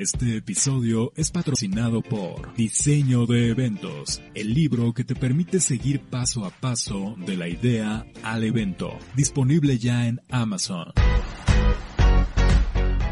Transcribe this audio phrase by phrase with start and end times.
[0.00, 6.46] Este episodio es patrocinado por Diseño de Eventos, el libro que te permite seguir paso
[6.46, 10.94] a paso de la idea al evento, disponible ya en Amazon.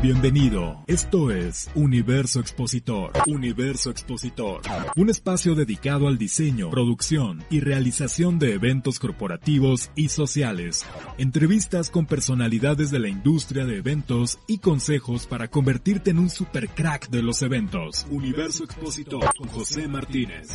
[0.01, 3.11] Bienvenido, esto es Universo Expositor.
[3.27, 4.61] Universo Expositor,
[4.95, 10.87] un espacio dedicado al diseño, producción y realización de eventos corporativos y sociales.
[11.19, 16.69] Entrevistas con personalidades de la industria de eventos y consejos para convertirte en un super
[16.69, 18.07] crack de los eventos.
[18.09, 20.47] Universo Expositor con José Martínez.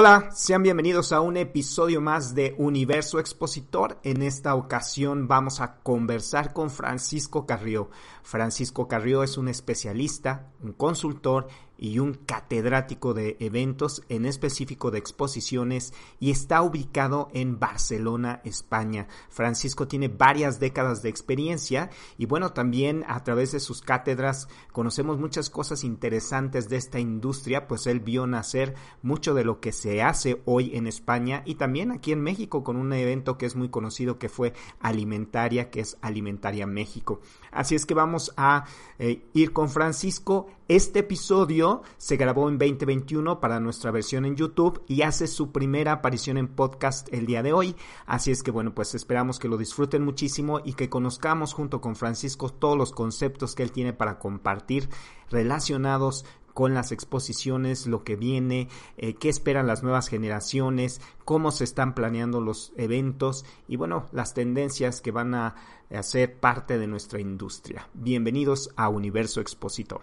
[0.00, 3.98] Hola, sean bienvenidos a un episodio más de Universo Expositor.
[4.04, 7.90] En esta ocasión vamos a conversar con Francisco Carrió.
[8.22, 14.98] Francisco Carrió es un especialista, un consultor y un catedrático de eventos, en específico de
[14.98, 19.06] exposiciones, y está ubicado en Barcelona, España.
[19.30, 25.18] Francisco tiene varias décadas de experiencia y bueno, también a través de sus cátedras conocemos
[25.18, 30.02] muchas cosas interesantes de esta industria, pues él vio nacer mucho de lo que se
[30.02, 33.68] hace hoy en España y también aquí en México con un evento que es muy
[33.68, 37.20] conocido que fue Alimentaria, que es Alimentaria México.
[37.50, 38.64] Así es que vamos a
[38.98, 40.46] eh, ir con Francisco.
[40.68, 45.92] Este episodio se grabó en 2021 para nuestra versión en YouTube y hace su primera
[45.92, 47.76] aparición en podcast el día de hoy.
[48.06, 51.96] Así es que bueno, pues esperamos que lo disfruten muchísimo y que conozcamos junto con
[51.96, 54.88] Francisco todos los conceptos que él tiene para compartir
[55.30, 56.24] relacionados
[56.58, 61.94] con las exposiciones, lo que viene, eh, qué esperan las nuevas generaciones, cómo se están
[61.94, 65.54] planeando los eventos y bueno, las tendencias que van a
[65.88, 67.86] hacer parte de nuestra industria.
[67.94, 70.00] Bienvenidos a Universo Expositor.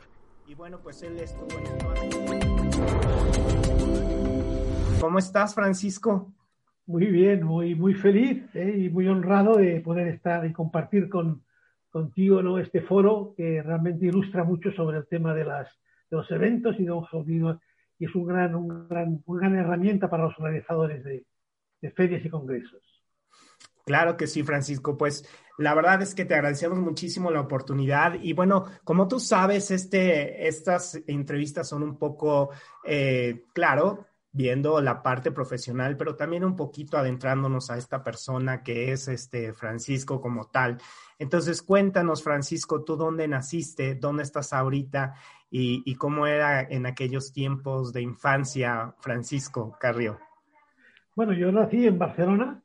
[0.47, 1.65] Y bueno, pues él estuvo en
[2.31, 2.39] el...
[5.01, 6.31] ¿Cómo estás, Francisco?
[6.85, 8.77] Muy bien, muy, muy feliz ¿eh?
[8.77, 11.43] y muy honrado de poder estar y compartir con,
[11.89, 12.59] contigo ¿no?
[12.59, 15.67] este foro que realmente ilustra mucho sobre el tema de las
[16.09, 17.07] los eventos y de los
[17.97, 21.25] y es un gran, un gran, una gran herramienta para los organizadores de,
[21.81, 22.81] de ferias y congresos.
[23.85, 24.97] Claro que sí, Francisco.
[24.97, 28.15] Pues la verdad es que te agradecemos muchísimo la oportunidad.
[28.21, 32.49] Y bueno, como tú sabes, este, estas entrevistas son un poco,
[32.83, 38.91] eh, claro, viendo la parte profesional, pero también un poquito adentrándonos a esta persona que
[38.91, 40.77] es este Francisco como tal.
[41.17, 45.13] Entonces, cuéntanos, Francisco, tú dónde naciste, dónde estás ahorita
[45.49, 50.19] y, cómo era en aquellos tiempos de infancia Francisco Carrió.
[51.15, 52.61] Bueno, yo nací en Barcelona,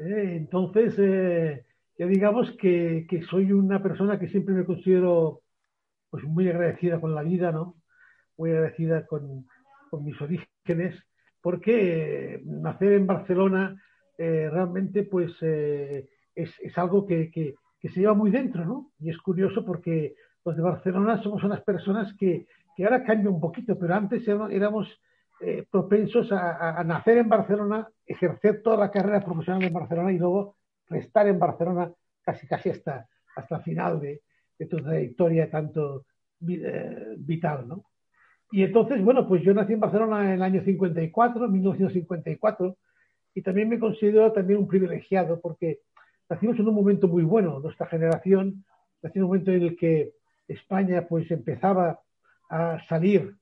[0.00, 1.64] eh, entonces eh,
[1.96, 5.42] ya digamos que, que, soy una persona que siempre me considero
[6.10, 7.76] pues muy agradecida con la vida, ¿no?
[8.36, 9.46] Muy agradecida con,
[9.90, 11.00] con mis orígenes,
[11.40, 13.80] porque eh, nacer en Barcelona
[14.20, 16.08] realmente pues es,
[16.60, 18.90] es, algo que, que, que, se lleva muy dentro, ¿no?
[18.98, 20.16] Y es curioso porque
[20.48, 24.88] los de Barcelona somos unas personas que, que ahora cambia un poquito, pero antes éramos
[25.40, 30.56] eh, propensos a, nacer en Barcelona, ejercer toda la carrera profesional en Barcelona y luego
[30.90, 31.92] estar en Barcelona
[32.22, 33.06] casi casi hasta,
[33.36, 34.22] hasta el final de,
[34.58, 36.06] de tu trayectoria tanto
[36.48, 37.84] eh, vital, ¿no?
[38.50, 42.76] Y entonces, bueno, pues yo nací en Barcelona en el año 54, 1954,
[43.34, 45.80] y también me considero también un privilegiado porque
[46.30, 48.64] nacimos en un momento muy bueno, nuestra generación,
[49.02, 50.12] nació en un momento en el que
[50.48, 52.00] España pues empezaba
[52.50, 53.36] a salir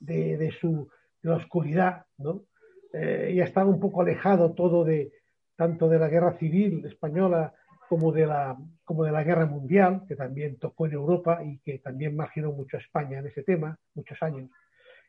[0.00, 0.88] de, su
[1.22, 2.44] la oscuridad, ¿no?
[2.92, 5.12] Eh, ya estaba un poco alejado todo de
[5.56, 7.52] tanto de la guerra civil española
[7.88, 11.80] como de la como de la guerra mundial que también tocó en Europa y que
[11.80, 14.48] también marginó mucho a España en ese tema muchos años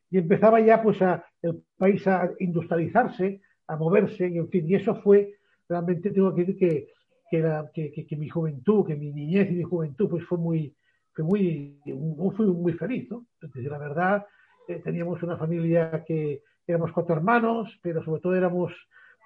[0.09, 4.75] y empezaba ya pues a el país a industrializarse a moverse y en fin y
[4.75, 5.35] eso fue
[5.69, 6.87] realmente tengo que decir que
[7.73, 10.75] que, que mi juventud que mi niñez y mi juventud pues fue muy
[11.17, 11.79] muy,
[12.35, 13.25] fui muy feliz, ¿no?
[13.41, 14.25] Entonces, la verdad,
[14.67, 18.73] eh, teníamos una familia que éramos cuatro hermanos, pero sobre todo éramos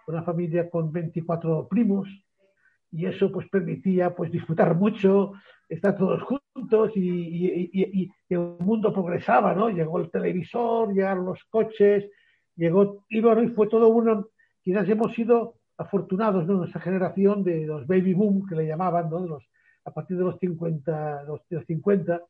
[0.07, 2.07] una familia con 24 primos
[2.91, 5.33] y eso pues permitía pues disfrutar mucho,
[5.67, 9.69] estar todos juntos y, y, el mundo progresaba, ¿no?
[9.69, 12.09] Llegó el televisor, llegaron los coches,
[12.55, 14.27] llegó, y bueno, y fue todo uno,
[14.61, 16.53] quizás hemos sido afortunados, ¿no?
[16.53, 19.21] Nuestra generación de los baby boom, que le llamaban, ¿no?
[19.21, 19.43] De los
[19.85, 22.21] a partir de los 50, los, 50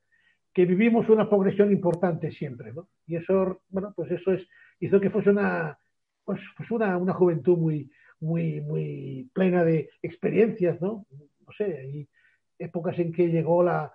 [0.53, 2.87] que vivimos una progresión importante siempre, ¿no?
[3.07, 4.47] Y eso, bueno, pues eso es,
[4.79, 5.77] hizo que fuese una,
[6.23, 7.89] pues, pues una, una, juventud muy,
[8.19, 11.05] muy, muy plena de experiencias, ¿no?
[11.45, 12.07] No sé, hay
[12.59, 13.93] épocas en que llegó la,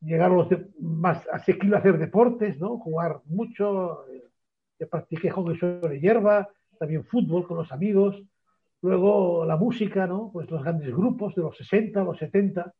[0.00, 0.48] llegaron los
[0.78, 2.78] más asequibles a hacer deportes, ¿no?
[2.78, 8.22] Jugar mucho, eh, practiqué hockey sobre hierba, también fútbol con los amigos,
[8.84, 10.28] Luego la música, ¿no?
[10.30, 12.70] Pues los grandes grupos de los 60, los 70,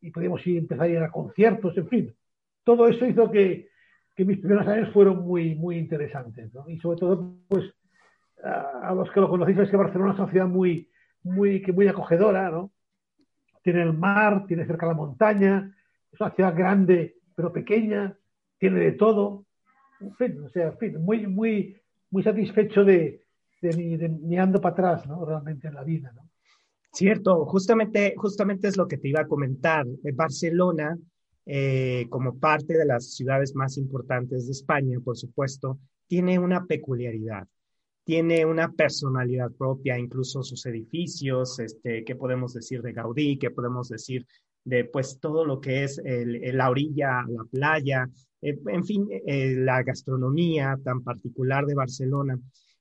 [0.00, 2.14] y podíamos ir, empezar a ir a conciertos, en fin.
[2.64, 3.68] Todo eso hizo que,
[4.16, 6.68] que mis primeros años fueron muy, muy interesantes, ¿no?
[6.68, 7.64] Y sobre todo, pues,
[8.42, 10.90] a, los que lo conocéis, es que Barcelona es una ciudad muy,
[11.22, 12.72] muy, que muy acogedora, ¿no?
[13.62, 15.74] Tiene el mar, tiene cerca la montaña,
[16.12, 18.14] es una ciudad grande pero pequeña,
[18.58, 19.46] tiene de todo.
[20.00, 21.76] En fin, o sea, en fin, muy, muy,
[22.10, 23.24] muy satisfecho de,
[23.62, 25.24] de, mi, de mi ando para atrás, ¿no?
[25.24, 26.19] Realmente en la vida, ¿no?
[26.92, 29.86] Cierto, justamente, justamente es lo que te iba a comentar.
[30.14, 30.98] Barcelona,
[31.46, 37.46] eh, como parte de las ciudades más importantes de España, por supuesto, tiene una peculiaridad
[38.02, 43.88] tiene una personalidad propia, incluso sus edificios, este, qué podemos decir de Gaudí, qué podemos
[43.88, 44.26] decir
[44.64, 48.10] de pues todo lo que es la orilla, la playa,
[48.42, 52.38] eh, en fin, eh, la gastronomía tan particular de Barcelona.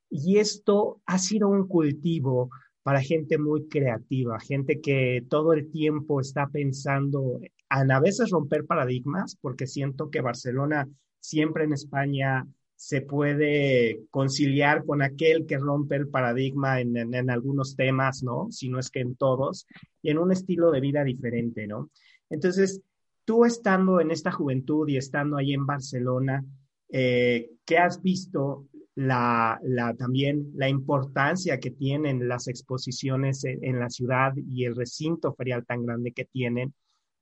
[0.10, 2.50] Y esto ha sido un cultivo
[2.90, 7.40] para gente muy creativa, gente que todo el tiempo está pensando
[7.70, 10.90] en a veces romper paradigmas, porque siento que Barcelona
[11.20, 18.24] siempre en España se puede conciliar con aquel que rompe el paradigma en, algunos temas,
[18.24, 18.48] ¿no?
[18.50, 19.68] Si no es que en todos,
[20.02, 21.92] y en un estilo de vida diferente, ¿no?
[22.28, 22.82] Entonces,
[23.24, 26.44] tú estando en esta juventud y estando ahí en Barcelona,
[26.92, 28.66] eh, ¿qué has visto
[29.00, 35.66] la, también la importancia que tienen las exposiciones en, la ciudad y el recinto ferial
[35.66, 36.74] tan grande que tienen?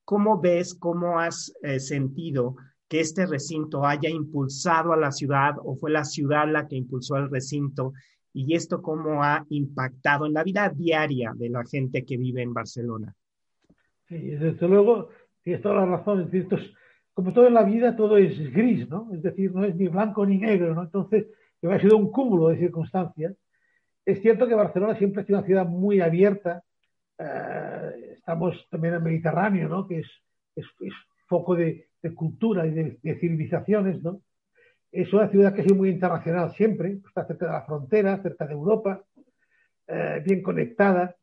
[0.04, 2.56] ¿Cómo ves, cómo has eh, sentido
[2.88, 7.16] que este recinto haya impulsado a la ciudad o fue la ciudad la que impulsó
[7.16, 7.94] al recinto
[8.34, 12.54] y esto cómo ha impactado en la vida diaria de la gente que vive en
[12.54, 13.14] Barcelona.
[14.08, 15.10] Sí, desde luego,
[15.44, 16.28] tienes toda la razón.
[16.32, 16.48] Es
[17.14, 19.10] como todo en la vida, todo es gris, ¿no?
[19.14, 20.84] Es decir, no es ni blanco ni negro, ¿no?
[20.84, 21.28] Entonces,
[21.64, 23.36] ha sido un cúmulo de circunstancias.
[24.06, 26.64] Es cierto que Barcelona siempre ha sido una ciudad muy abierta.
[27.18, 29.88] Eh, estamos también en el Mediterráneo, ¿no?
[29.88, 30.08] Que es,
[30.56, 30.94] es, es
[31.28, 34.22] foco de, de cultura y de, civilizaciones, ¿no?
[34.92, 38.46] Es una ciudad que ha sido muy internacional siempre, está cerca de la frontera, cerca
[38.46, 39.04] de Europa,
[39.88, 41.16] eh, bien conectada,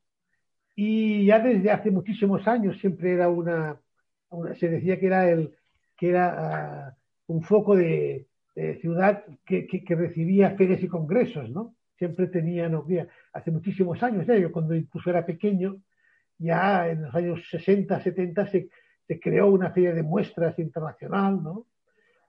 [0.76, 3.80] y ya desde hace muchísimos años siempre era una,
[4.58, 5.56] se decía que era el
[5.96, 6.96] que era ah,
[7.28, 8.26] un foco de,
[8.80, 11.74] ciudad que, recibía ferias y congresos, ¿no?
[11.96, 12.86] Siempre tenía, no,
[13.32, 15.76] hace muchísimos años, ya yo cuando incluso era pequeño,
[16.38, 18.68] ya en los años 60, 70 se,
[19.06, 21.66] se creó una feria de muestras internacional, ¿no?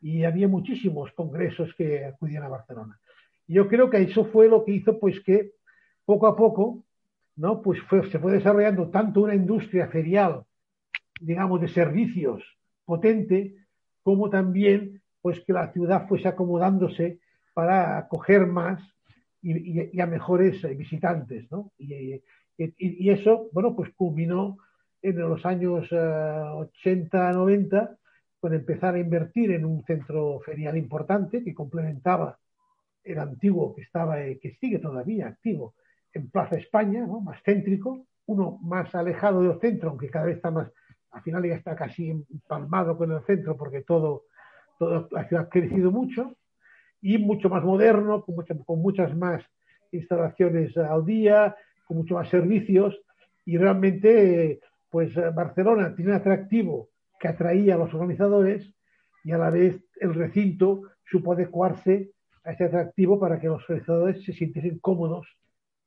[0.01, 2.99] Y había muchísimos congresos que acudían a Barcelona.
[3.47, 5.51] Y yo creo que eso fue lo que hizo, pues, que
[6.05, 6.83] poco a poco,
[7.35, 7.61] ¿no?
[7.61, 7.79] Pues
[8.11, 10.43] se fue desarrollando tanto una industria ferial,
[11.19, 12.43] digamos, de servicios
[12.85, 13.55] potente,
[14.03, 17.17] como también, pues, que la ciudad fuese acomodándose
[17.55, 18.79] para acoger más
[19.41, 21.71] y, a mejores visitantes, ¿no?
[21.79, 22.21] Y,
[22.59, 24.59] y, eso, bueno, pues culminó
[25.01, 27.95] en los años 80-90 eh,
[28.39, 32.37] con empezar a invertir en un centro ferial importante que complementaba
[33.03, 35.73] el antiguo que estaba, eh, que sigue todavía activo
[36.13, 40.71] en Plaza España, más céntrico, uno más alejado del centro, aunque cada vez está más,
[41.09, 44.25] al final ya está casi empalmado con el centro porque todo,
[44.77, 46.35] toda la ciudad ha crecido mucho,
[47.01, 48.35] y mucho más moderno, con,
[48.65, 49.43] con muchas más
[49.91, 51.55] instalaciones al día,
[51.85, 52.99] con mucho más servicios,
[53.45, 58.73] y realmente pues Barcelona tiene un atractivo que atraía a los organizadores
[59.23, 62.11] y a la vez el recinto supo adecuarse
[62.43, 65.27] a ese atractivo para que los organizadores se sintiesen cómodos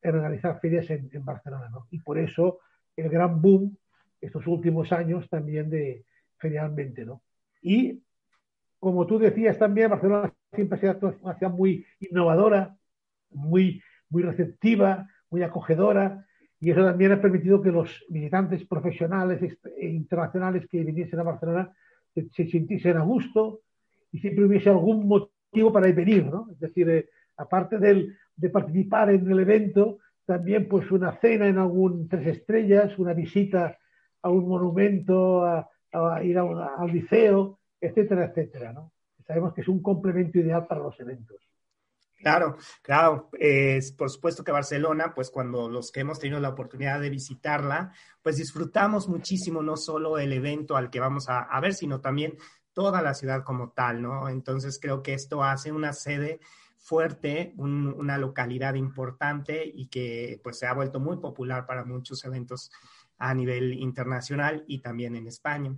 [0.03, 1.69] en organizar ferias en, Barcelona.
[1.91, 2.61] Y por eso
[2.97, 3.77] el gran boom
[4.21, 6.05] estos últimos años también de
[6.39, 7.05] ferialmente.
[7.05, 7.23] ¿no?
[7.63, 8.03] Y
[8.79, 12.77] como tú decías también, Barcelona siempre ha sido una ciudad muy innovadora,
[13.31, 16.27] muy, muy receptiva, muy acogedora,
[16.61, 21.73] y eso también ha permitido que los militantes profesionales e internacionales que viniesen a Barcelona
[22.15, 23.61] se, sintiesen a gusto
[24.11, 26.49] y siempre hubiese algún motivo para venir, ¿no?
[26.51, 31.59] Es decir, eh, aparte del, de participar en el evento, también pues una cena en
[31.59, 33.79] algún tres estrellas, una visita
[34.23, 35.69] a un monumento, a,
[36.23, 36.43] ir a
[36.77, 38.93] al liceo, etcétera, etcétera, ¿no?
[39.27, 41.49] Sabemos que es un complemento ideal para los eventos.
[42.19, 43.31] Claro, claro.
[43.97, 47.93] por supuesto que Barcelona, pues cuando los que hemos tenido la oportunidad de visitarla,
[48.23, 52.37] pues disfrutamos muchísimo no solo el evento al que vamos a, ver, sino también
[52.73, 54.29] toda la ciudad como tal, ¿no?
[54.29, 56.41] Entonces creo que esto hace una sede
[56.77, 62.71] fuerte, una localidad importante y que pues se ha vuelto muy popular para muchos eventos
[63.19, 65.77] a nivel internacional y también en España.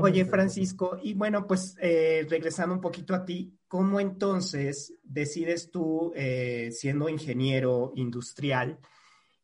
[0.00, 6.12] Oye, Francisco, y bueno, pues eh, regresando un poquito a ti, ¿cómo entonces decides tú,
[6.14, 8.78] eh, siendo ingeniero industrial,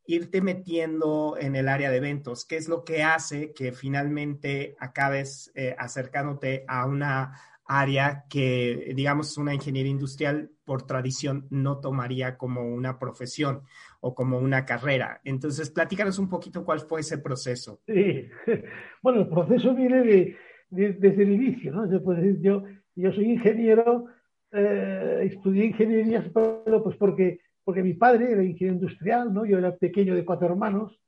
[0.05, 2.45] irte metiendo en el área de eventos?
[2.45, 7.33] ¿Qué es lo que hace que finalmente acabes eh, acercándote a una
[7.65, 13.61] área que, digamos, una ingeniería industrial por tradición no tomaría como una profesión
[14.01, 15.21] o como una carrera?
[15.23, 17.81] Entonces, platícanos un poquito cuál fue ese proceso.
[17.85, 18.27] Sí,
[19.03, 20.37] bueno, el proceso viene de,
[20.69, 21.89] desde el inicio, ¿no?
[21.89, 22.63] Se puede decir, yo,
[22.95, 24.05] yo soy ingeniero,
[24.51, 29.45] eh, estudié ingeniería, pero pues porque porque mi padre era ingeniero industrial, ¿no?
[29.45, 30.99] Yo era pequeño de cuatro hermanos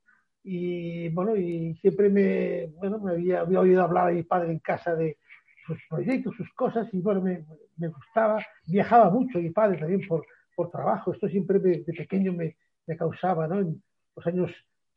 [0.44, 4.60] y, bueno, y siempre me, bueno, me había, había oído hablar a mi padre en
[4.60, 5.18] casa de
[5.66, 7.46] sus proyectos, sus cosas y, bueno, me,
[7.78, 8.46] me gustaba.
[8.68, 10.24] Viajaba mucho mi padre también por,
[10.56, 11.12] por trabajo.
[11.12, 12.58] Esto siempre de pequeño me,
[12.88, 13.60] me, causaba, ¿no?
[13.60, 13.82] En
[14.16, 14.52] los años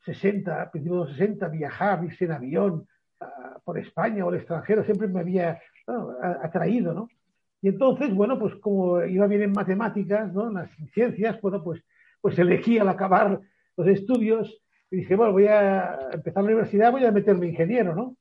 [0.05, 2.87] 60, principios de los 60, viajar, irse en avión
[3.21, 5.59] uh, por España o el extranjero siempre me había
[6.43, 7.09] atraído, ¿no?
[7.61, 10.47] Y entonces, bueno, pues como iba bien en matemáticas, ¿no?
[10.47, 11.81] En las ciencias, bueno, pues,
[12.21, 13.39] pues elegí al acabar
[13.77, 14.61] los estudios
[14.91, 18.15] y dije, bueno, voy a empezar la universidad, voy a meterme ingeniero, ¿no?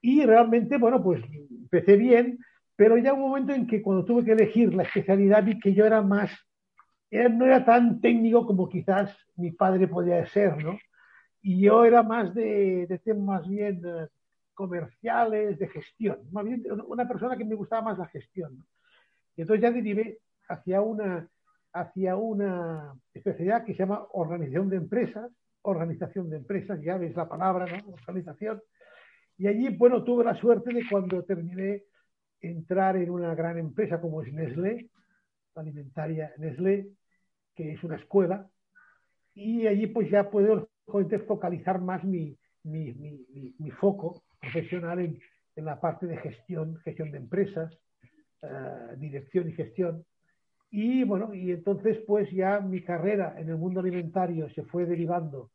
[0.00, 2.38] Y realmente, bueno, pues empecé bien,
[2.76, 5.84] pero ya un momento en que cuando tuve que elegir la especialidad vi que yo
[5.84, 6.30] era más,
[7.10, 10.78] no era tan técnico como quizás mi padre podía ser, ¿no?
[11.42, 14.08] Y yo era más de, de temas bien eh,
[14.54, 16.18] comerciales, de gestión.
[16.32, 18.64] Más bien una persona que me gustaba más la gestión.
[19.34, 21.26] Y entonces ya derivé hacia una,
[21.72, 27.28] hacia una especialidad que se llama organización de empresas, organización de empresas, ya ves la
[27.28, 27.92] palabra, ¿no?
[27.92, 28.62] Organización.
[29.38, 31.84] Y allí, bueno, tuve la suerte de cuando terminé
[32.40, 34.90] entrar en una gran empresa como es Nestlé,
[35.54, 36.90] alimentaria Nestlé,
[37.60, 38.48] que es una escuela,
[39.34, 40.68] y allí pues ya puedo
[41.26, 45.18] focalizar más mi, mi, mi, mi foco profesional en,
[45.56, 47.78] en, la parte de gestión, gestión de empresas,
[48.42, 50.04] uh, dirección y gestión.
[50.70, 55.50] Y bueno, y entonces pues ya mi carrera en el mundo alimentario se fue derivando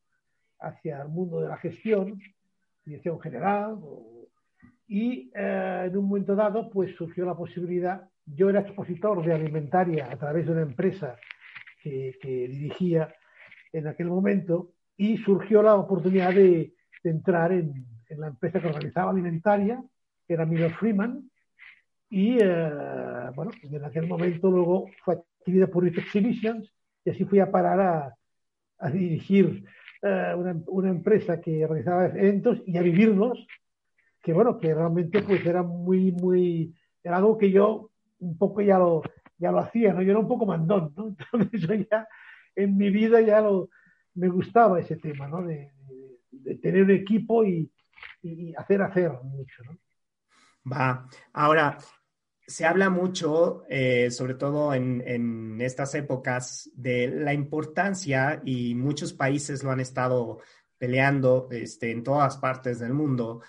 [0.59, 2.19] hacia el mundo de la gestión,
[2.85, 3.79] dirección general,
[4.87, 10.07] y uh, en un momento dado pues surgió la posibilidad, yo era expositor de alimentaria
[10.11, 11.17] a través de una empresa
[11.85, 13.13] que, que dirigía
[13.71, 16.73] en aquel momento y surgió la oportunidad de,
[17.03, 19.83] de entrar en, en la empresa que organizaba alimentaria,
[20.27, 21.29] que era Miller Freeman,
[22.09, 22.71] y eh,
[23.35, 26.71] bueno, en aquel momento luego fue adquirida por Exhibitions
[27.03, 28.15] y así fui a parar a,
[28.79, 29.63] a dirigir
[30.01, 33.45] eh, una, una, empresa que organizaba eventos y a vivirlos,
[34.23, 36.73] que bueno, que realmente pues era muy, muy,
[37.03, 39.03] era algo que yo un poco ya lo,
[39.37, 40.01] ya lo hacía, ¿no?
[40.01, 41.07] Yo era un poco mandón, ¿no?
[41.33, 42.07] Entonces ya
[42.55, 43.69] en mi vida ya lo,
[44.15, 45.41] me gustaba ese tema, ¿no?
[45.43, 45.71] De
[46.61, 47.71] tener un equipo y,
[48.21, 49.77] y hacer hacer mucho, ¿no?
[50.71, 51.07] Va.
[51.33, 51.77] Ahora,
[52.47, 59.13] se habla mucho, eh, sobre todo en, en, estas épocas, de la importancia, y muchos
[59.13, 60.39] países lo han estado
[60.77, 63.41] peleando este, en todas partes del mundo,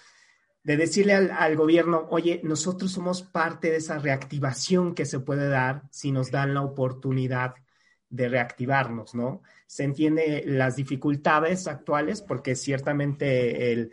[0.67, 5.83] de decirle al, gobierno, oye, nosotros somos parte de esa reactivación que se puede dar
[5.93, 7.55] si nos dan la oportunidad
[8.11, 9.43] de reactivarnos, ¿no?
[9.69, 13.93] Se entiende las dificultades actuales porque ciertamente el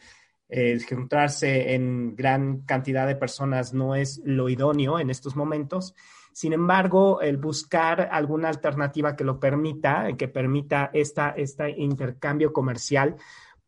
[0.89, 5.93] juntarse en gran cantidad de personas no es lo idóneo en estos momentos.
[6.31, 13.17] Sin embargo, el buscar alguna alternativa que lo permita, que permita esta, este intercambio comercial,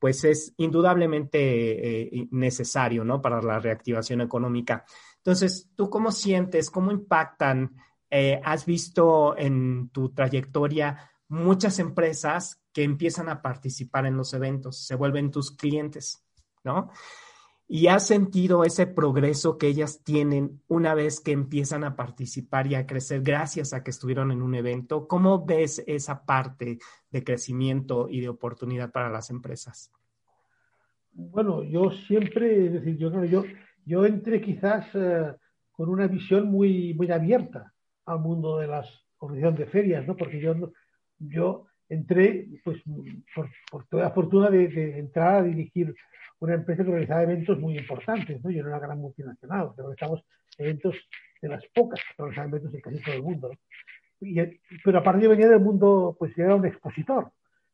[0.06, 3.24] pues es indudablemente eh, necesario, ¿no?
[3.24, 4.86] Para la reactivación económica.
[5.18, 7.76] Entonces, ¿tú cómo sientes, cómo impactan?
[8.12, 14.86] Eh, ¿Has visto en tu trayectoria muchas empresas que empiezan a participar en los eventos,
[14.86, 16.24] se vuelven tus clientes?
[16.64, 16.92] ¿no?
[17.68, 22.76] Y has sentido ese progreso que ellas tienen una vez que empiezan a participar y
[22.76, 25.08] a crecer gracias a que estuvieron en un evento.
[25.08, 26.78] ¿Cómo ves esa parte
[27.10, 29.92] de crecimiento y de oportunidad para las empresas?
[31.12, 33.44] Bueno, yo siempre, yo, yo,
[33.86, 35.34] yo entré quizás eh,
[35.72, 37.74] con una visión muy, muy abierta
[38.06, 40.16] al mundo de las organizaciones de ferias, ¿no?
[40.16, 40.72] Porque yo,
[41.18, 42.82] yo entré, pues,
[43.72, 45.96] por, toda la fortuna de, entrar a dirigir
[46.40, 48.50] una empresa que organizaba eventos muy importantes, ¿no?
[48.50, 50.24] Yo era una gran multinacional, organizamos
[50.58, 50.96] eventos
[51.42, 53.58] de las pocas que organizaban eventos en casi todo el mundo, ¿no?
[54.28, 54.40] y,
[54.84, 57.32] pero aparte yo venía del mundo, pues yo era un expositor,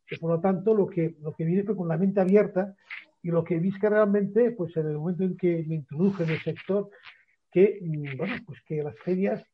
[0.10, 2.76] y por lo tanto lo que, lo que vine fue con la mente abierta
[3.24, 6.32] y lo que vi que realmente, pues en el momento en que me introduje en
[6.32, 6.90] el sector,
[7.52, 7.80] que,
[8.18, 9.46] bueno, pues que las ferias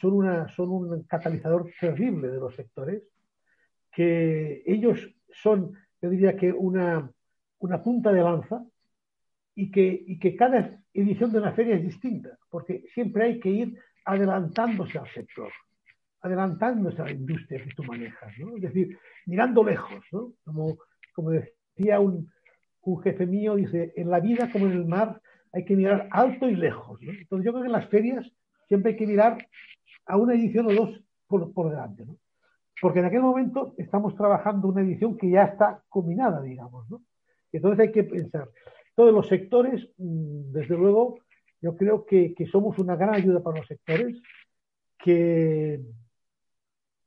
[0.00, 3.02] son, una, son un catalizador terrible de los sectores,
[3.94, 4.98] que ellos
[5.32, 5.72] son,
[6.02, 7.10] yo diría que una,
[7.60, 8.64] una punta de lanza
[9.54, 13.50] y que, y que cada edición de una feria es distinta, porque siempre hay que
[13.50, 15.50] ir adelantándose al sector.
[16.20, 18.56] adelantándose a la industria que tú manejas, ¿no?
[18.56, 20.32] Es decir, mirando lejos, ¿no?
[20.44, 20.78] Como,
[21.14, 22.30] como decía un,
[22.82, 25.20] un jefe mío, dice, en la vida como en el mar
[25.52, 26.98] hay que mirar alto y lejos.
[27.02, 28.26] Entonces yo creo que en las ferias
[28.68, 29.46] siempre hay que mirar
[30.06, 30.90] a una edición o dos
[31.26, 32.04] por, por delante.
[32.84, 37.02] Porque en aquel momento estamos trabajando una edición que ya está combinada, digamos, ¿no?
[37.50, 38.50] Entonces hay que pensar.
[38.94, 41.18] Todos los sectores, mm, desde luego,
[41.62, 44.20] yo creo que, que somos una gran ayuda para los sectores,
[44.98, 45.80] que,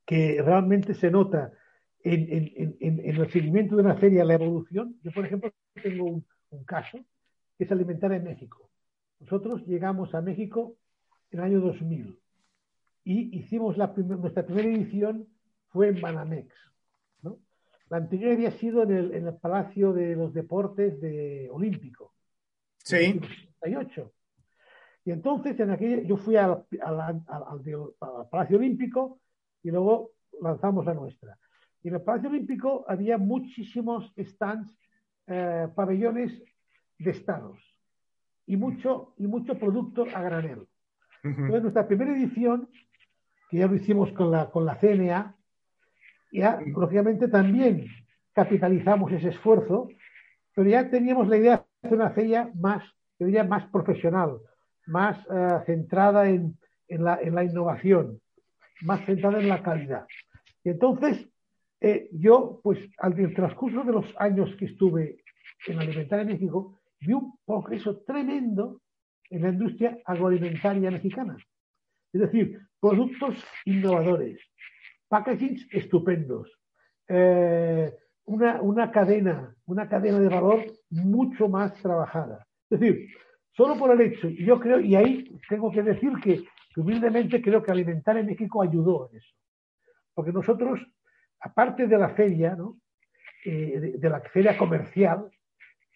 [0.04, 1.52] que realmente se nota
[2.02, 4.98] en, en, en, en, el seguimiento de una feria la evolución.
[5.04, 6.98] Yo, por ejemplo, tengo un, un caso
[7.56, 8.68] que es alimentar en México.
[9.20, 10.74] Nosotros llegamos a México
[11.30, 12.18] en el año 2000
[13.04, 15.28] y hicimos la primer, nuestra primera edición
[15.68, 16.54] fue en Banamex.
[17.22, 17.38] ¿no?
[17.88, 22.14] La anterior había sido en el, en el, Palacio de los Deportes de Olímpico.
[22.78, 22.96] Sí.
[22.96, 24.12] En 68.
[25.04, 29.20] Y entonces en aquella, yo fui al, al, al, al, Palacio Olímpico
[29.62, 31.38] y luego lanzamos la nuestra.
[31.82, 34.76] Y en el Palacio Olímpico había muchísimos stands,
[35.26, 36.42] eh, pabellones
[36.98, 37.58] de estados
[38.46, 40.66] y mucho, y mucho producto a granel.
[41.22, 42.68] Entonces, nuestra primera edición,
[43.50, 45.36] que ya lo hicimos con la, con la CNA,
[46.32, 47.86] ya, lógicamente, también
[48.32, 49.88] capitalizamos ese esfuerzo,
[50.54, 52.84] pero ya teníamos la idea de hacer una feria más,
[53.18, 54.38] yo diría, más profesional,
[54.86, 56.58] más uh, centrada en,
[56.88, 58.20] en, la, en, la, innovación,
[58.82, 60.06] más centrada en la calidad.
[60.64, 61.28] Y entonces,
[61.80, 65.22] eh, yo, pues, al transcurso de los años que estuve
[65.66, 68.80] en Alimentaria México, vi un progreso tremendo
[69.30, 71.36] en la industria agroalimentaria mexicana.
[72.12, 74.40] Es decir, productos innovadores,
[75.08, 76.50] packagings estupendos,
[77.08, 77.92] eh,
[78.26, 82.46] una, una, cadena, una cadena de valor mucho más trabajada.
[82.70, 83.08] Es decir,
[83.52, 86.44] solo por el hecho, y yo creo, y ahí tengo que decir que,
[86.76, 89.34] humildemente creo que Alimentar en México ayudó en eso.
[90.14, 90.80] Porque nosotros,
[91.40, 92.78] aparte de la feria, ¿no?
[93.44, 95.28] Eh, de, la feria comercial,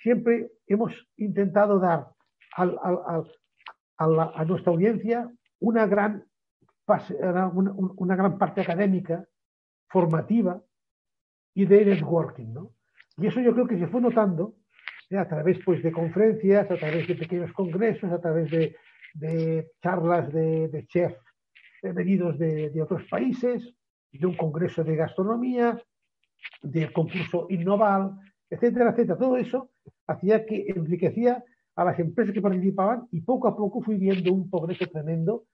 [0.03, 2.09] siempre hemos intentado dar
[2.57, 3.25] al, al,
[3.97, 6.25] a, la, a, nuestra audiencia una gran,
[7.53, 9.25] una, una, gran parte académica,
[9.89, 10.63] formativa
[11.55, 12.53] y de networking.
[12.53, 12.73] ¿no?
[13.17, 14.57] Y eso yo creo que se fue notando
[15.11, 15.19] ¿eh?
[15.19, 18.77] a través pues, de conferencias, a través de pequeños congresos, a través de,
[19.15, 21.19] de charlas de, de chefs
[21.83, 23.75] venidos de, de otros países,
[24.13, 25.83] de un congreso de gastronomía,
[26.63, 28.13] del concurso Innoval,
[28.49, 29.19] etcétera, etcétera.
[29.19, 29.71] Todo eso
[30.07, 31.43] hacía que enriquecía
[31.75, 35.45] a las empresas que participaban y poco a poco fui viendo un progreso tremendo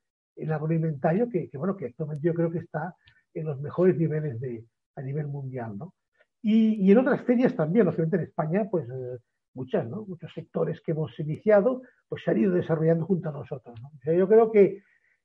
[0.47, 2.95] agroalimentario que, que, bueno, que actualmente yo creo que está
[3.35, 4.65] en los mejores niveles de,
[4.97, 5.95] a nivel mundial, ¿no?
[6.41, 9.19] Y, y en otras ferias también, lógicamente en España, pues eh,
[9.55, 10.05] muchas, ¿no?
[10.07, 13.89] Muchos sectores que hemos iniciado, pues se han ido desarrollando junto a nosotros, ¿no?
[13.89, 14.83] O sea, yo creo que,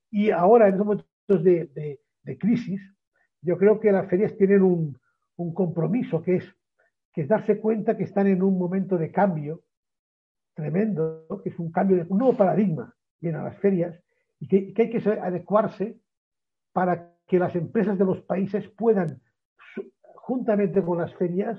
[0.10, 2.82] y ahora en estos momentos de, de, de crisis,
[3.42, 4.98] yo creo que las ferias tienen un,
[5.36, 6.46] un compromiso que es
[7.14, 9.64] que es darse cuenta que están en un momento de cambio
[10.56, 14.00] tremendo, que es un cambio de un nuevo paradigma, viene a las ferias,
[14.44, 15.98] y que, que hay que adecuarse
[16.74, 19.22] para que las empresas de los países puedan,
[20.16, 21.58] juntamente con las ferias,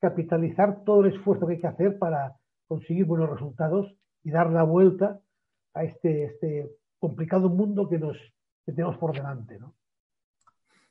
[0.00, 3.94] capitalizar todo el esfuerzo que hay que hacer para conseguir buenos resultados
[4.24, 5.20] y dar la vuelta
[5.74, 8.16] a este, este complicado mundo que, nos,
[8.66, 9.60] que tenemos por delante.
[9.60, 9.72] ¿no?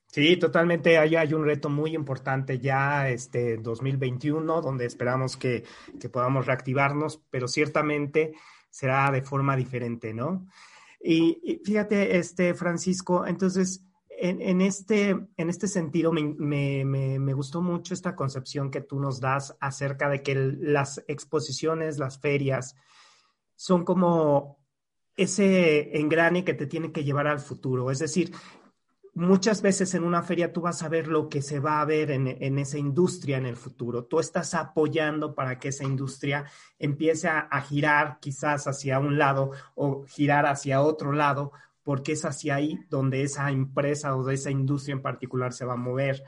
[0.07, 0.97] Sí, totalmente.
[0.97, 5.65] Hay, hay, un reto muy importante ya, este 2021, donde esperamos que,
[5.99, 8.33] que, podamos reactivarnos, pero ciertamente
[8.69, 10.47] será de forma diferente, ¿no?
[11.05, 17.93] Y, fíjate, este Francisco, entonces, en, este, en este sentido, me, me, me, gustó mucho
[17.93, 22.75] esta concepción que tú nos das acerca de que las exposiciones, las ferias,
[23.55, 24.63] son como
[25.17, 27.91] ese engrane que te tiene que llevar al futuro.
[27.91, 28.31] Es decir,
[29.15, 32.11] muchas veces en una feria tú vas a ver lo que se va a ver
[32.11, 34.05] en, en, esa industria en el futuro.
[34.05, 36.45] Tú estás apoyando para que esa industria
[36.79, 41.51] empiece a, girar quizás hacia un lado o girar hacia otro lado,
[41.83, 45.73] porque es hacia ahí donde esa empresa o de esa industria en particular se va
[45.73, 46.23] a mover.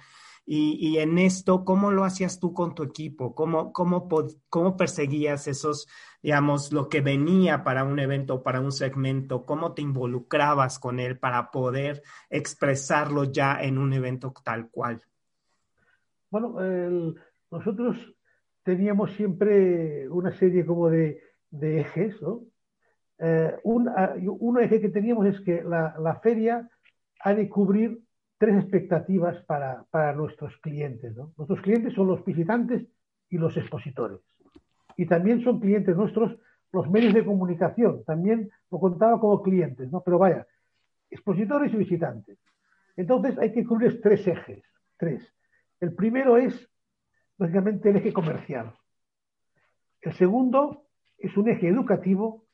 [0.47, 3.33] Y, y en esto, ¿cómo lo hacías tú con tu equipo?
[3.33, 4.07] ¿Cómo, cómo,
[4.49, 5.87] cómo perseguías esos,
[6.21, 9.45] digamos, lo que venía para un evento, para un segmento?
[9.45, 15.01] ¿Cómo te involucrabas con él para poder expresarlo ya en un evento tal cual?
[16.29, 17.15] Bueno, el,
[17.49, 17.97] nosotros
[18.61, 22.41] teníamos siempre una serie como de, de ejes, ¿no?
[23.17, 23.89] Eh, un,
[24.39, 26.69] un, eje que teníamos es que la, la feria
[27.21, 28.04] ha de cubrir
[28.37, 31.15] tres expectativas para, para nuestros clientes.
[31.15, 31.33] ¿no?
[31.37, 32.85] Nuestros clientes son los visitantes
[33.29, 34.19] y los expositores.
[34.97, 36.37] Y también son clientes nuestros
[36.75, 38.03] los medios de comunicación.
[38.03, 40.01] También lo contaba como clientes, ¿no?
[40.01, 40.45] Pero vaya,
[41.09, 42.37] expositores y visitantes.
[42.97, 44.63] Entonces hay que cubrir tres ejes,
[44.97, 45.23] tres.
[45.79, 46.69] El primero es
[47.37, 48.73] básicamente el eje comercial.
[50.01, 50.85] El segundo
[51.17, 52.45] es un eje educativo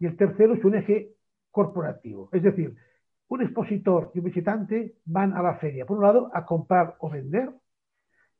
[0.00, 1.14] y el tercero es un eje
[1.50, 2.28] corporativo.
[2.32, 2.76] Es decir,
[3.30, 7.08] un expositor y un visitante van a la feria, por un lado, a comprar o
[7.08, 7.50] vender,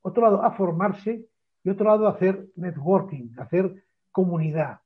[0.01, 1.25] otro lado, a formarse
[1.63, 4.81] y otro lado, a hacer networking, a hacer comunidad.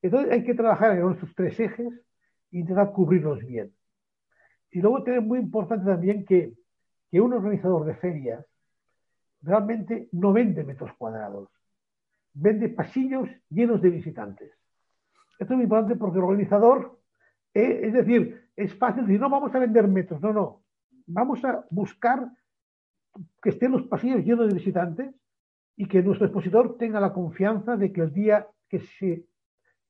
[0.00, 1.92] Entonces hay que trabajar en estos tres ejes
[2.52, 3.74] e intentar cubrirlos bien.
[4.70, 6.54] Y luego es muy importante también que,
[7.10, 8.46] que un organizador de ferias
[9.42, 11.48] realmente no vende metros cuadrados,
[12.34, 14.52] vende pasillos llenos de visitantes.
[15.40, 17.00] Esto es muy importante porque el organizador,
[17.52, 20.64] eh, es decir, es fácil decir, no vamos a vender metros, no, no,
[21.06, 22.30] vamos a buscar
[23.42, 25.14] que estén los pasillos llenos de visitantes
[25.76, 29.26] y que nuestro expositor tenga la confianza de que el día que se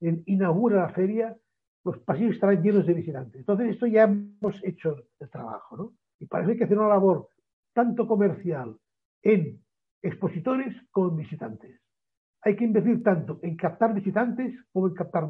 [0.00, 1.36] inaugura la feria,
[1.84, 3.40] los pasillos estarán llenos de visitantes.
[3.40, 5.94] Entonces, esto ya hemos hecho el trabajo, ¿no?
[6.18, 7.28] Y parece que hacer una labor
[7.72, 8.76] tanto comercial
[9.22, 9.62] en
[10.02, 11.80] expositores como en visitantes.
[12.42, 15.28] Hay que invertir tanto en captar visitantes como en captar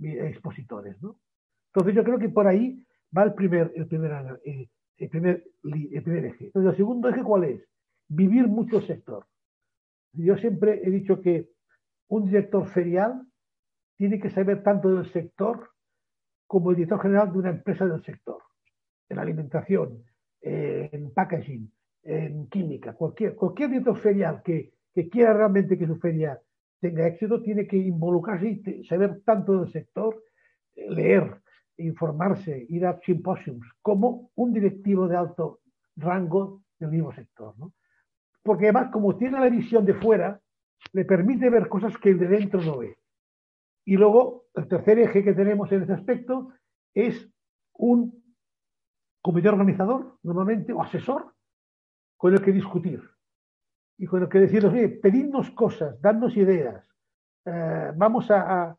[0.00, 1.18] expositores, ¿no?
[1.74, 6.02] Entonces, yo creo que por ahí va el primer, el primer, eh, el primer, el
[6.02, 6.46] primer eje.
[6.46, 7.68] Entonces, el segundo eje, ¿cuál es?
[8.06, 9.26] Vivir mucho el sector.
[10.12, 11.48] Yo siempre he dicho que
[12.08, 13.26] un director ferial
[13.96, 15.70] tiene que saber tanto del sector
[16.46, 18.38] como el director general de una empresa del sector,
[19.08, 20.04] en alimentación,
[20.40, 21.72] en packaging,
[22.04, 26.38] en química, cualquier, cualquier director ferial que, que quiera realmente que su feria
[26.78, 30.22] tenga éxito, tiene que involucrarse y saber tanto del sector,
[30.76, 31.40] leer,
[31.78, 35.60] informarse, ir a simposiums, como un directivo de alto
[35.96, 37.54] rango del mismo sector.
[37.58, 37.72] ¿no?
[38.42, 40.40] Porque además, como tiene la visión de fuera,
[40.92, 42.98] le permite ver cosas que el de dentro no ve.
[43.84, 46.52] Y luego, el tercer eje que tenemos en ese aspecto
[46.94, 47.28] es
[47.74, 48.22] un
[49.20, 51.34] comité organizador, normalmente, o asesor,
[52.16, 53.02] con el que discutir.
[53.98, 56.86] Y con el que decirnos, oye, pedidnos cosas, dadnos ideas,
[57.46, 58.76] eh, vamos a,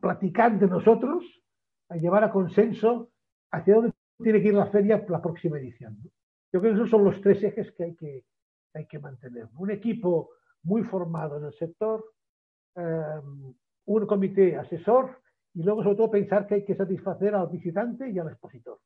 [0.00, 1.24] platicar de nosotros,
[1.88, 3.10] a llevar a consenso
[3.50, 5.98] hacia dónde tiene que ir la feria la próxima edición.
[6.52, 8.24] Yo creo que esos son los tres ejes que hay que,
[8.74, 9.48] hay que mantener.
[9.58, 10.30] Un equipo
[10.62, 12.04] muy formado en el sector,
[12.74, 13.20] eh,
[13.86, 15.20] un comité asesor
[15.54, 18.78] y luego sobre todo pensar que hay que satisfacer al visitante y al expositor.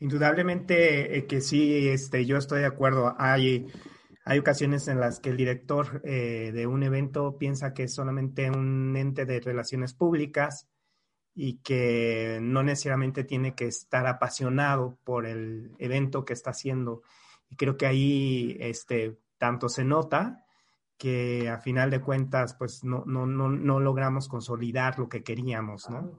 [0.00, 3.14] Indudablemente eh, que sí, este, yo estoy de acuerdo.
[3.18, 3.66] Hay,
[4.28, 8.50] hay ocasiones en las que el director eh, de un evento piensa que es solamente
[8.50, 10.68] un ente de relaciones públicas
[11.34, 17.00] y que no necesariamente tiene que estar apasionado por el evento que está haciendo.
[17.48, 20.44] Y creo que ahí este, tanto se nota
[20.98, 25.88] que a final de cuentas, pues no, no, no, no logramos consolidar lo que queríamos,
[25.88, 26.18] ¿no?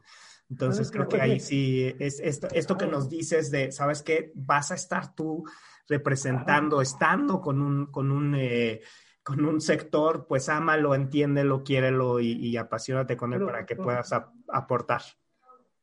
[0.50, 4.32] Entonces creo que ahí sí es esto, esto que nos dices de, ¿sabes qué?
[4.34, 5.44] Vas a estar tú
[5.88, 8.82] representando, estando con un, con un, eh,
[9.22, 14.12] con un sector, pues ámalo, entiéndelo, quiérelo y, y apasionate con él para que puedas
[14.48, 15.02] aportar.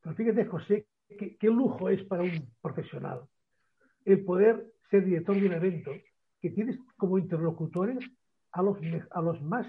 [0.01, 3.21] Pero fíjate, José, qué, qué lujo es para un profesional
[4.07, 5.91] el poder ser director de un evento
[6.41, 7.99] que tienes como interlocutores
[8.53, 8.77] a los,
[9.11, 9.67] a los más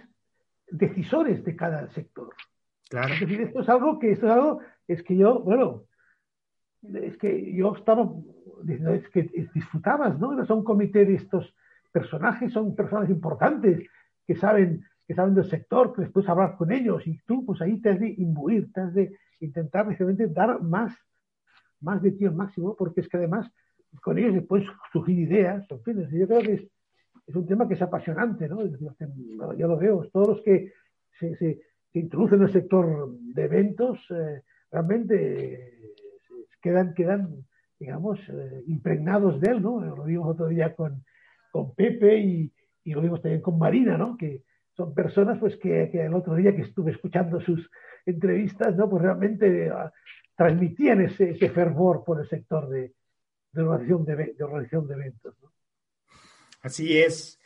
[0.70, 2.30] decisores de cada sector.
[2.88, 3.14] Claro.
[3.14, 5.84] Es decir, esto es algo que, esto es algo, es que yo, bueno,
[6.82, 8.10] es que yo estaba,
[8.68, 10.32] es que disfrutabas, ¿no?
[10.32, 11.54] Era un comité de estos
[11.92, 13.88] personajes, son personas importantes
[14.26, 17.80] que saben, que saben del sector, que después hablar con ellos y tú, pues ahí
[17.80, 20.94] te has de imbuir, te has de intentar precisamente dar más,
[21.80, 23.50] más de ti al máximo, porque es que además
[24.02, 26.62] con ellos después surgir ideas, en fin, yo creo que es,
[27.26, 28.60] es un tema que es apasionante, ¿no?
[29.56, 30.72] Ya lo veo, todos los que
[31.18, 31.60] se,
[31.92, 35.94] introducen en el sector de eventos eh, realmente eh,
[36.60, 37.46] quedan, quedan,
[37.78, 39.80] digamos, eh, impregnados de él, ¿no?
[39.80, 41.04] Lo vimos otro día con,
[41.50, 42.52] con Pepe y,
[42.84, 44.16] y, lo vimos también con Marina, ¿no?
[44.16, 44.42] Que
[44.76, 47.70] son personas pues que, el otro día que estuve escuchando sus
[48.06, 48.88] entrevistas, ¿no?
[48.88, 49.72] Pues realmente
[50.36, 52.92] transmitían ese, fervor por el sector de,
[53.52, 55.34] de organización de, organización eventos.
[56.62, 57.37] Así es.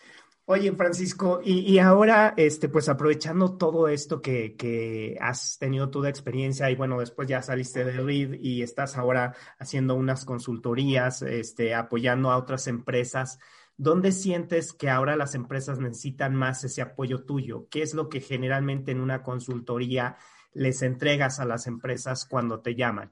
[0.52, 6.70] Oye, Francisco, y, ahora, este, pues aprovechando todo esto que, que, has tenido toda experiencia
[6.70, 12.30] y bueno, después ya saliste de RID y estás ahora haciendo unas consultorías, este, apoyando
[12.30, 13.38] a otras empresas,
[13.78, 17.66] ¿dónde sientes que ahora las empresas necesitan más ese apoyo tuyo?
[17.70, 20.18] ¿Qué es lo que generalmente en una consultoría
[20.52, 23.10] les entregas a las empresas cuando te llaman?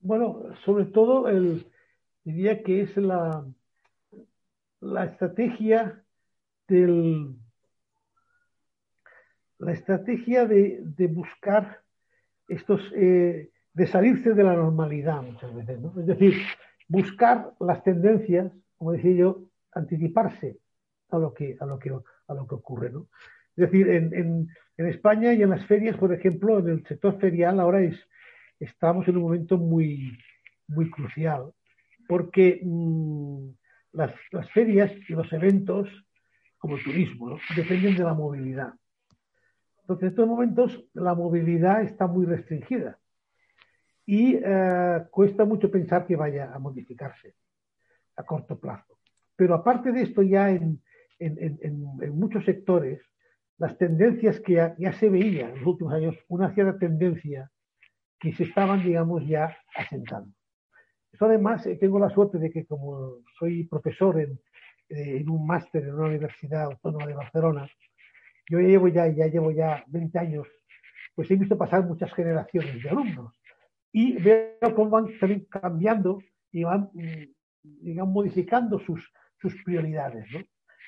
[0.00, 1.66] Bueno, sobre todo el,
[2.24, 3.42] diría que es la
[4.80, 6.02] la estrategia
[6.68, 7.36] del
[9.58, 11.82] la estrategia de, buscar
[12.48, 15.92] estos eh, de salirse de la normalidad muchas veces, ¿no?
[16.00, 16.34] Es decir,
[16.88, 20.58] buscar las tendencias, como decía yo, anticiparse
[21.10, 23.08] a lo que, a lo que, a lo que ocurre, ¿no?
[23.56, 27.58] Es decir, en, en, España y en las ferias, por ejemplo, en el sector ferial
[27.58, 27.98] ahora es,
[28.60, 30.16] estamos en un momento muy,
[30.68, 31.52] muy crucial,
[32.06, 33.48] porque mmm,
[33.92, 34.12] las,
[34.52, 35.88] ferias y los eventos,
[36.58, 38.72] como el turismo, dependen de la movilidad.
[39.80, 42.98] Entonces, en estos momentos la movilidad está muy restringida
[44.04, 47.34] y eh, cuesta mucho pensar que vaya a modificarse
[48.16, 48.98] a corto plazo.
[49.36, 50.80] Pero aparte de esto, ya en,
[52.12, 53.00] muchos sectores,
[53.56, 57.50] las tendencias que ya, ya, se veían en los últimos años, una cierta tendencia
[58.18, 60.32] que se estaban, digamos, ya asentando.
[61.12, 64.32] Eso además, eh, tengo la suerte de que como soy profesor en,
[64.88, 67.68] eh, en un máster en una universidad autónoma de Barcelona,
[68.50, 70.46] yo llevo ya, ya llevo ya 20 años,
[71.14, 73.34] pues he visto pasar muchas generaciones de alumnos
[73.92, 76.20] y veo cómo van también cambiando
[76.52, 76.90] y van,
[77.62, 80.26] digamos, modificando sus, sus prioridades.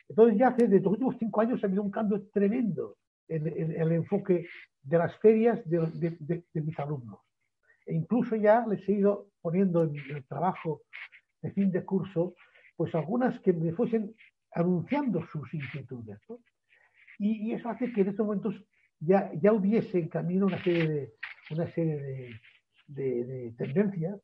[0.09, 2.97] Entonces ya desde los últimos cinco años ha habido un cambio tremendo
[3.29, 4.49] en, el enfoque
[4.83, 5.79] de las ferias de,
[6.53, 7.21] de, mis alumnos.
[7.87, 10.83] E incluso ya les he ido poniendo en el trabajo
[11.43, 12.35] de fin de curso,
[12.77, 14.15] pues algunas que me fuesen
[14.53, 16.19] anunciando sus inquietudes.
[16.29, 16.39] ¿no?
[17.19, 18.55] Y, eso hace que en estos momentos
[18.99, 21.15] ya, ya hubiese en camino una serie de,
[21.51, 22.41] una serie de,
[22.87, 24.21] de, de tendencias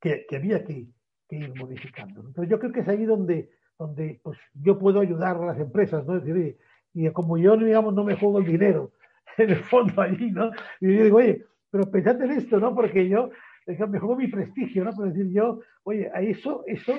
[0.00, 0.86] que, que había que,
[1.28, 2.20] que, ir modificando.
[2.20, 6.04] Entonces yo creo que es ahí donde, donde pues, yo puedo ayudar a las empresas,
[6.06, 6.16] ¿no?
[6.16, 6.58] Es decir,
[6.92, 8.92] y como yo, digamos, no me juego el dinero,
[9.38, 10.50] en el fondo allí, ¿no?
[10.80, 12.72] Y yo digo, oye, pero pensad en esto, ¿no?
[12.72, 13.30] Porque yo,
[13.66, 14.92] me mi prestigio, ¿no?
[14.92, 16.92] Por decir yo, oye, a eso, eso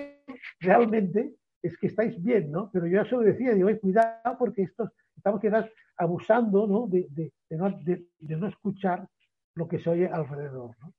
[0.59, 2.69] realmente es que estáis bien, ¿no?
[2.73, 6.87] Pero yo eso decía, digo, cuidado porque estos, estamos quizás abusando, ¿no?
[6.87, 9.07] De, no, escuchar
[9.53, 10.91] lo que se oye alrededor, ¿no?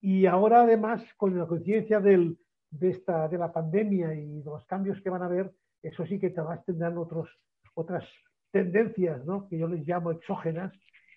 [0.00, 2.38] Y ahora además, con la conciencia del,
[2.70, 6.20] de, esta, de la pandemia y de los cambios que van a haber, eso sí
[6.20, 7.28] que te vas a tener otros,
[7.74, 8.08] otras
[8.52, 9.48] tendencias, ¿no?
[9.48, 10.72] que yo les llamo exógenas,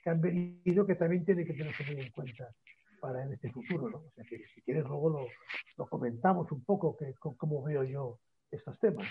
[0.10, 2.50] han venido, que también tienen que tenerse muy en cuenta
[3.00, 3.89] para en este futuro.
[3.89, 3.98] ¿no?
[3.98, 5.28] O sea que si quieres luego lo,
[5.78, 8.19] lo comentamos un poco, que, cómo veo yo
[8.52, 9.08] estos temas.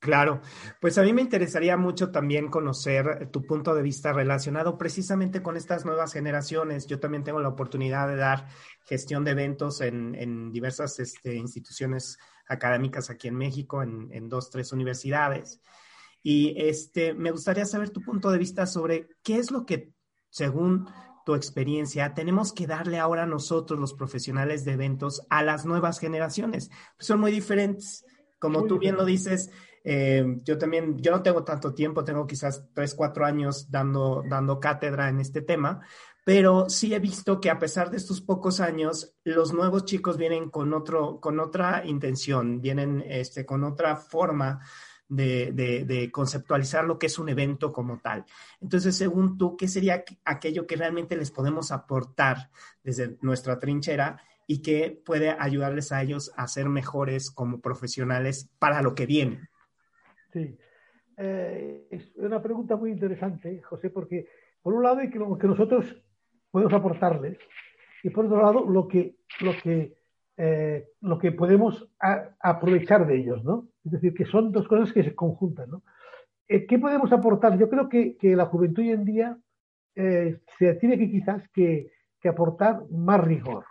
[0.00, 0.40] Claro,
[0.80, 5.58] pues a mí me interesaría mucho también conocer tu punto de vista relacionado precisamente con
[5.58, 6.86] estas nuevas generaciones.
[6.86, 8.48] Yo también tengo la oportunidad de dar
[8.86, 14.48] gestión de eventos en, en diversas este, instituciones académicas aquí en México, en, en, dos,
[14.48, 15.60] tres universidades.
[16.22, 19.92] Y este, me gustaría saber tu punto de vista sobre qué es lo que,
[20.30, 20.88] según
[21.26, 26.70] tu experiencia, tenemos que darle ahora nosotros, los profesionales de eventos, a las nuevas generaciones.
[26.96, 28.04] Pues son muy diferentes.
[28.38, 29.50] Como muy tú bien, bien lo dices,
[29.84, 34.58] eh, yo también, yo no tengo tanto tiempo, tengo quizás tres, cuatro años dando, dando
[34.60, 35.80] cátedra en este tema,
[36.24, 40.50] pero sí he visto que a pesar de estos pocos años, los nuevos chicos vienen
[40.50, 44.60] con, otro, con otra intención, vienen este, con otra forma
[45.10, 48.24] de, conceptualizar lo que es un evento como tal.
[48.60, 52.50] Entonces, según tú, ¿qué sería aquello que realmente les podemos aportar
[52.82, 58.82] desde nuestra trinchera y que puede ayudarles a ellos a ser mejores como profesionales para
[58.82, 59.48] lo que viene?
[60.32, 60.56] Sí.
[61.16, 64.26] Eh, es una pregunta muy interesante, José, porque
[64.62, 65.84] por un lado hay que lo que nosotros
[66.50, 67.36] podemos aportarles
[68.02, 69.94] y por otro lado lo que, lo que,
[70.36, 71.90] eh, lo que podemos
[72.40, 73.69] aprovechar de ellos, ¿no?
[73.84, 75.82] Es decir, que son dos cosas que se conjuntan, ¿no?
[76.48, 77.58] Eh, ¿Qué podemos aportar?
[77.58, 79.38] Yo creo que, que la juventud hoy en día
[79.94, 83.64] eh, se tiene que quizás que, que, aportar más rigor.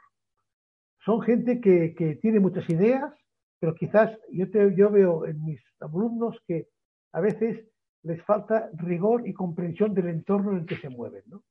[1.04, 3.14] Son gente que, que tiene muchas ideas,
[3.60, 6.68] pero quizás yo, te, yo veo en mis alumnos que
[7.12, 7.66] a veces
[8.04, 11.24] les falta rigor y comprensión del entorno en el que se mueven.
[11.28, 11.44] ¿no?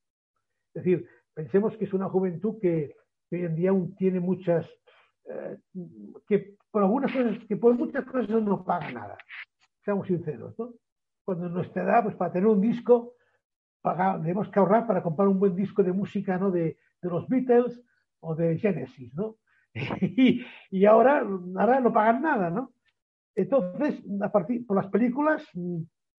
[0.74, 2.94] Es decir, pensemos que es una juventud que,
[3.30, 4.66] hoy en día aún tiene muchas,
[6.26, 9.18] que por algunas cosas, que por muchas cosas no paga nada,
[9.84, 10.58] seamos sinceros.
[10.58, 10.74] ¿no?
[11.24, 13.14] Cuando en nuestra edad, pues para tener un disco,
[13.80, 16.50] paga, tenemos que ahorrar para comprar un buen disco de música ¿no?
[16.50, 17.82] de, de los Beatles
[18.20, 19.36] o de Genesis, ¿no?
[20.00, 21.20] y, y, ahora,
[21.56, 22.72] ahora no pagan nada, ¿no?
[23.34, 25.46] Entonces, a partir, por las películas,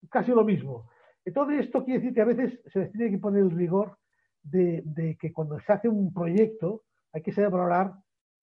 [0.10, 0.90] casi lo mismo.
[1.26, 3.98] Entonces, esto quiere decir que a veces se les tiene que poner el rigor
[4.42, 7.94] de, de que cuando se hace un proyecto hay que saber valorar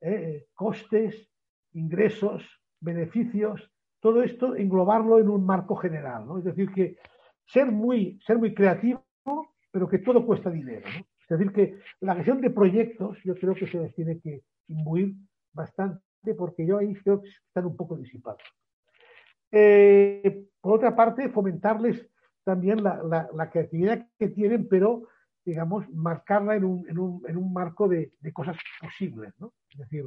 [0.00, 1.28] eh, costes,
[1.72, 2.44] ingresos,
[2.80, 6.38] beneficios, todo esto englobarlo en un marco general, ¿no?
[6.38, 6.96] Es decir, que
[7.46, 9.04] ser muy, ser muy creativo,
[9.70, 10.86] pero que todo cuesta dinero.
[11.28, 15.14] Es decir, que la gestión de proyectos yo creo que se les tiene que imbuir
[15.52, 16.02] bastante
[16.36, 18.42] porque yo ahí creo que están un poco disipados.
[19.50, 22.08] Eh, por otra parte, fomentarles
[22.44, 25.08] también la, la, la, creatividad que tienen, pero
[25.44, 29.52] digamos, marcarla en un, en un, en un marco de, de, cosas posibles, ¿no?
[29.76, 30.06] Es decir,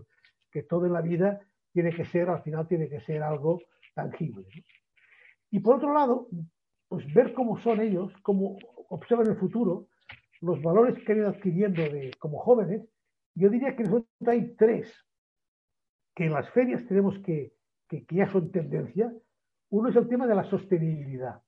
[0.51, 1.39] que todo en la vida
[1.71, 3.61] tiene que ser, al final tiene que ser algo
[3.93, 4.45] tangible.
[5.51, 6.27] Y por otro lado,
[6.87, 8.57] pues ver cómo son ellos, cómo
[8.89, 9.87] observan el futuro,
[10.41, 11.83] los valores que han ido adquiriendo
[12.17, 12.81] como jóvenes,
[13.35, 13.85] yo diría que
[14.25, 14.91] hay tres
[16.15, 17.53] que en las ferias tenemos que,
[17.87, 19.13] que, que, ya son tendencia.
[19.69, 21.41] Uno es el tema de la sostenibilidad.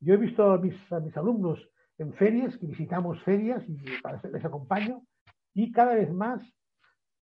[0.00, 3.76] Yo he visto a mis, a mis alumnos en ferias, que visitamos ferias y
[4.32, 5.02] les acompaño,
[5.52, 6.42] y cada vez más,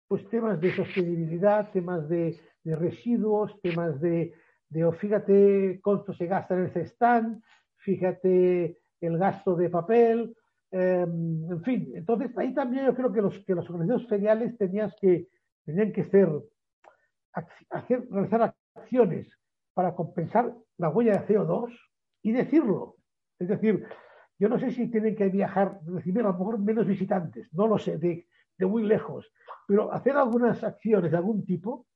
[0.10, 4.34] pues temas de sostenibilidad, temas de, residuos, temas de,
[4.70, 7.44] de, oh, fíjate cuánto se gasta en el cestán,
[7.78, 10.36] fíjate el gasto de papel,
[10.72, 11.92] eh, en fin.
[11.94, 15.28] Entonces, ahí también yo creo que los, que los organizadores feriales tenías que,
[15.64, 16.28] tenían que ser,
[17.70, 19.28] hacer, realizar acciones
[19.76, 21.72] para compensar la huella de CO2
[22.24, 22.96] y decirlo.
[23.38, 23.86] Es decir,
[24.40, 27.78] yo no sé si tienen que viajar, recibir a lo mejor menos visitantes, no lo
[27.78, 28.00] sé,
[28.60, 29.32] de muy lejos,
[29.66, 31.88] pero hacer algunas acciones de algún tipo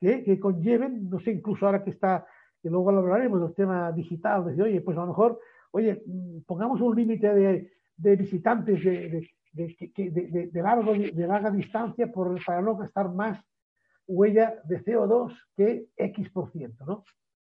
[0.00, 2.26] que, que, conlleven, no sé, incluso ahora que está,
[2.60, 6.02] que luego hablaremos del tema digital, decir, oye, pues a lo mejor, oye,
[6.46, 12.60] pongamos un límite de, de, visitantes de, de, de, largo, de larga distancia por, para
[12.60, 13.38] no gastar más
[14.06, 17.04] huella de CO2 que X por ciento, ¿no?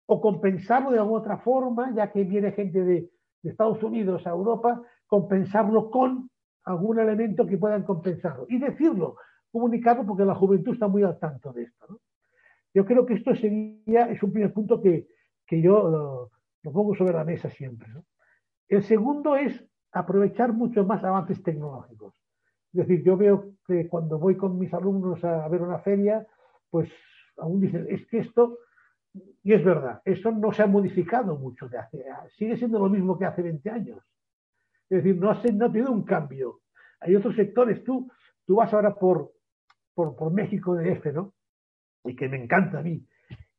[0.06, 3.10] O compensarlo de alguna otra forma, ya que viene gente de,
[3.42, 6.30] de Estados Unidos a Europa, compensarlo con
[6.66, 8.46] algún elemento que puedan compensarlo.
[8.48, 9.16] Y decirlo,
[9.50, 12.00] comunicarlo, porque la juventud está muy al tanto de esto.
[12.74, 15.08] Yo creo que esto sería, es un primer punto que,
[15.46, 16.30] que yo
[16.62, 17.88] lo, pongo sobre la mesa siempre.
[18.68, 22.14] El segundo es aprovechar mucho más avances tecnológicos.
[22.72, 26.26] Es decir, yo veo que cuando voy con mis alumnos a, a ver una feria,
[26.68, 26.90] pues
[27.38, 28.58] aún dicen, es que esto,
[29.42, 32.04] y es verdad, eso no se ha modificado mucho de hace,
[32.36, 34.02] sigue siendo lo mismo que hace 20 años.
[34.88, 36.60] Es decir, no no ha tenido un cambio.
[37.00, 38.10] Hay otros sectores, tú,
[38.46, 39.32] tú vas ahora por,
[39.94, 41.34] por, por México de F, ¿no?
[42.08, 43.04] y que me encanta a mí.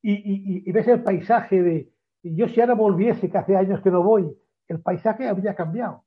[0.02, 1.92] Y, y, ves el paisaje de,
[2.24, 4.32] yo si ahora volviese, que hace años que no voy,
[4.68, 6.06] el paisaje habría cambiado.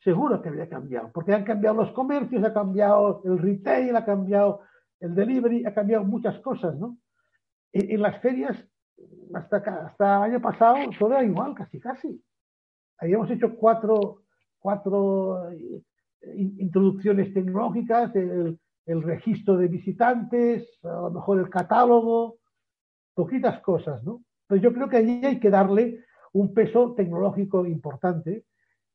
[0.00, 4.62] Seguro que habría cambiado, porque han cambiado los comercios, ha cambiado el retail, ha cambiado
[4.98, 6.98] el delivery, ha cambiado muchas cosas, ¿no?
[7.72, 8.56] En, en las ferias,
[9.34, 12.22] hasta, hasta año pasado, todo era igual, casi, casi.
[13.00, 14.22] Habíamos hecho cuatro,
[14.58, 15.82] cuatro eh,
[16.36, 22.38] introducciones tecnológicas, el, registro de visitantes, a lo mejor el catálogo,
[23.14, 24.24] poquitas cosas, ¿no?
[24.48, 28.46] Pero yo creo que allí hay que darle un peso tecnológico importante,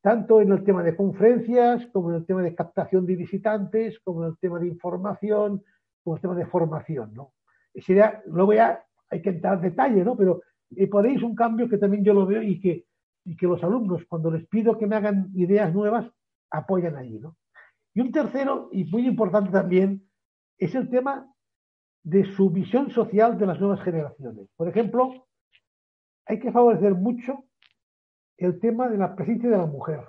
[0.02, 4.22] tanto en el tema de conferencias, como en el tema de captación de visitantes, como
[4.22, 5.64] en el tema de información,
[6.02, 7.32] como en el tema de formación, ¿no?
[7.72, 10.14] Y sería, luego ya hay que entrar en detalle, ¿no?
[10.14, 10.42] Pero
[10.76, 10.90] eh,
[11.22, 12.85] un cambio que también yo lo veo y que,
[13.26, 16.06] y que los alumnos, cuando les pido que me hagan ideas nuevas,
[16.50, 17.36] apoyan allí, ¿no?
[17.92, 20.08] Y un tercero, y muy importante también,
[20.58, 21.32] es el tema
[22.04, 24.48] de su visión social de las nuevas generaciones.
[24.56, 25.26] Por ejemplo,
[26.24, 27.44] hay que favorecer mucho
[28.36, 30.04] el tema de la presencia de la mujer.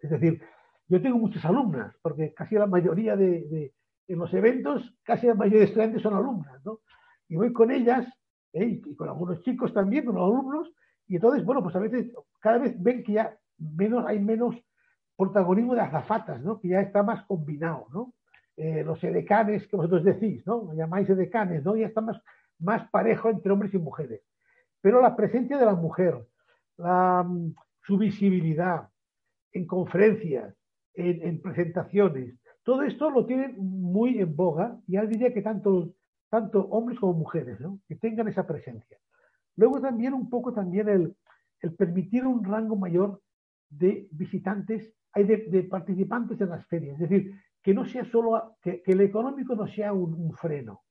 [0.00, 0.42] Es decir,
[0.88, 3.72] yo tengo muchas alumnas, porque casi la mayoría de,
[4.08, 6.80] en los eventos, casi la mayoría de estudiantes son alumnas, ¿no?
[7.28, 8.06] Y voy con ellas,
[8.54, 8.80] ¿eh?
[8.84, 10.72] y con algunos chicos también, con los alumnos,
[11.08, 14.54] y entonces, bueno, pues a veces, cada vez ven que ya menos, hay menos
[15.16, 16.60] protagonismo de azafatas, ¿no?
[16.60, 18.12] que ya está más combinado, ¿no?
[18.56, 20.72] Eh, los edecanes que vosotros decís, ¿no?
[20.74, 21.76] llamáis edecanes, ¿no?
[21.76, 22.20] ya está más,
[22.58, 24.20] más parejo entre hombres y mujeres.
[24.80, 26.26] Pero la presencia de la mujer,
[26.76, 28.88] la, mm, su visibilidad
[29.52, 30.54] en conferencias,
[30.94, 35.94] en, en, presentaciones, todo esto lo tienen muy en boga, y ya diría que tanto,
[36.28, 37.80] tanto hombres como mujeres, ¿no?
[37.88, 38.98] que tengan esa presencia.
[39.58, 41.16] Luego también un poco también el,
[41.60, 43.20] el permitir un rango mayor
[43.68, 46.94] de visitantes de, de, participantes en las ferias.
[47.00, 50.84] Es decir, que no sea solo, que, que el económico no sea un, freno.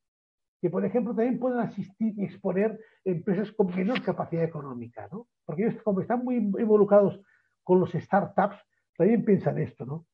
[0.61, 5.29] Que, por ejemplo, también puedan asistir y exponer empresas con menor capacidad económica, ¿no?
[5.45, 7.21] Porque ellos, como están muy involucrados
[7.63, 8.57] con los startups,
[8.97, 10.05] también piensan esto, ¿no?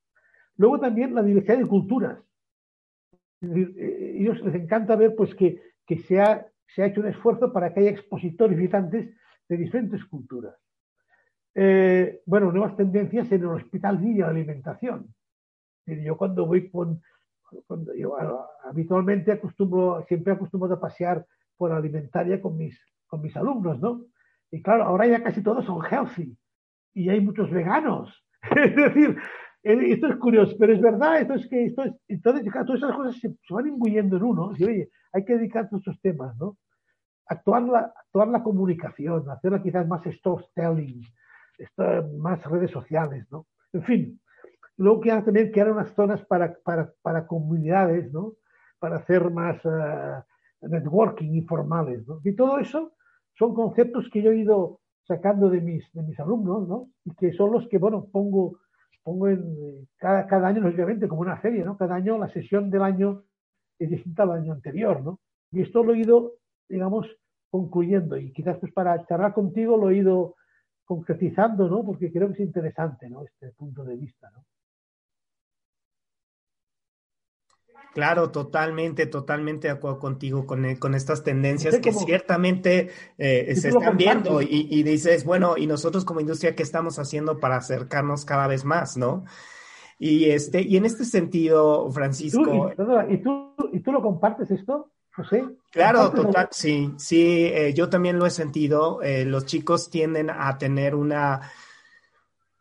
[0.58, 2.20] Luego también la diversidad de culturas.
[3.42, 7.02] Es decir, eh, ellos les encanta ver pues, que, que se, ha, se ha hecho
[7.02, 9.16] un esfuerzo para que haya expositores visitantes
[9.48, 10.56] de diferentes culturas
[11.56, 15.14] eh, bueno, nuevas tendencias en el hospital y la alimentación.
[15.86, 17.02] Yo cuando voy con,
[17.96, 18.18] yo
[18.64, 21.26] habitualmente acostumbro, siempre acostumbro a pasear
[21.58, 24.06] por la alimentaria con mis, con mis alumnos, ¿no?
[24.50, 26.36] Y claro, ahora ya casi todos son healthy
[26.94, 28.24] y hay muchos veganos.
[28.56, 29.18] es decir,
[29.64, 31.74] esto es curioso, pero es verdad, esto es que
[32.08, 34.52] entonces todas esas cosas se, se, van imbuyendo en uno.
[34.58, 36.58] Y oye, hay que dedicarse a estos temas, ¿no?
[37.28, 41.02] Actuar la, actuar la comunicación, hacerla quizás más storytelling,
[42.20, 43.48] más redes sociales, ¿no?
[43.72, 44.22] En fin,
[44.78, 48.34] luego que también crear unas zonas para, para, para comunidades, ¿no?
[48.80, 50.22] Para hacer más uh,
[50.62, 52.20] networking informales, ¿no?
[52.24, 52.94] Y todo eso
[53.38, 56.90] son conceptos que yo he ido sacando de mis, de mis alumnos, ¿no?
[57.06, 58.60] Y que son los que, bueno, pongo,
[59.04, 61.78] pongo en cada, cada año, lógicamente, como una serie, ¿no?
[61.78, 63.24] Cada año, la sesión del año
[63.80, 65.20] es distinta al año anterior, ¿no?
[65.52, 66.34] Y esto lo he ido,
[66.70, 67.08] digamos,
[67.50, 70.36] concluyendo y quizás pues para charlar contigo lo he ido
[70.86, 71.84] concretizando, ¿no?
[71.84, 73.24] Porque creo que es interesante, ¿no?
[73.24, 74.44] Este punto de vista, ¿no?
[77.94, 82.90] Claro, totalmente, totalmente de acuerdo contigo con, eh, con estas tendencias que ciertamente
[83.20, 87.58] eh, se están viendo y, dices, bueno, y nosotros como industria, ¿qué estamos haciendo para
[87.58, 89.26] acercarnos cada vez más, no?
[90.00, 92.72] Y, este, y en este sentido, Francisco...
[93.08, 94.90] ¿Y tú, y, tú, lo compartes esto?
[95.16, 95.46] José?
[95.72, 99.02] Claro, total, sí, sí, eh, yo también lo he sentido.
[99.04, 101.42] los chicos tienden a tener una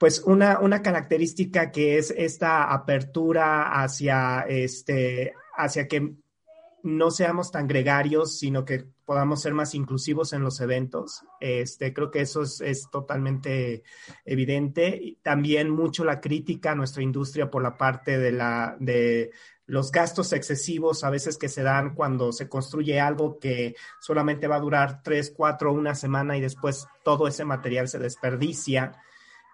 [0.02, 6.14] pues una, una característica que es esta apertura hacia, este, hacia que
[6.82, 11.22] no seamos tan gregarios, sino que podamos ser más inclusivos en los eventos.
[11.38, 13.84] Este, creo que eso es, totalmente
[14.24, 15.18] evidente.
[15.22, 19.30] También mucho la crítica a nuestra industria por la parte de, la, de
[19.66, 24.56] los gastos excesivos a veces que se dan cuando se construye algo que solamente va
[24.56, 29.00] a durar tres, cuatro, una semana y después todo ese material se desperdicia.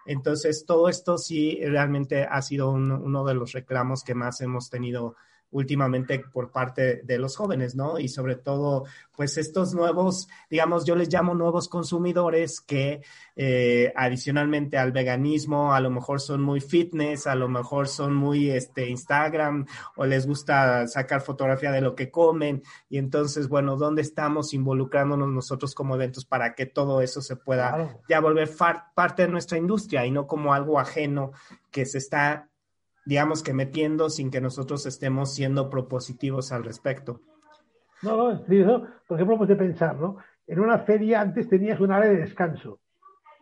[0.05, 5.15] Entonces, todo esto sí realmente ha sido uno de los reclamos que más hemos tenido
[5.51, 7.99] últimamente por parte de los jóvenes, ¿no?
[7.99, 8.85] Y sobre todo,
[9.15, 13.01] pues estos nuevos, digamos, yo les llamo nuevos consumidores que
[13.35, 18.51] eh, adicionalmente al veganismo, a lo mejor son muy fitness, a lo mejor son muy
[18.51, 22.61] este, Instagram o les gusta sacar fotografía de lo que comen.
[22.89, 27.99] Y entonces, bueno, ¿dónde estamos involucrándonos nosotros como eventos para que todo eso se pueda
[28.07, 28.49] ya volver
[28.93, 31.31] parte de nuestra industria y no como algo ajeno
[31.71, 32.48] que se está
[33.09, 37.21] digamos que metiendo sin que nosotros estemos siendo propositivos al respecto.
[38.03, 40.17] No, no, por ejemplo, pues de pensar, ¿no?
[40.45, 42.79] En una feria antes tenías un área de descanso,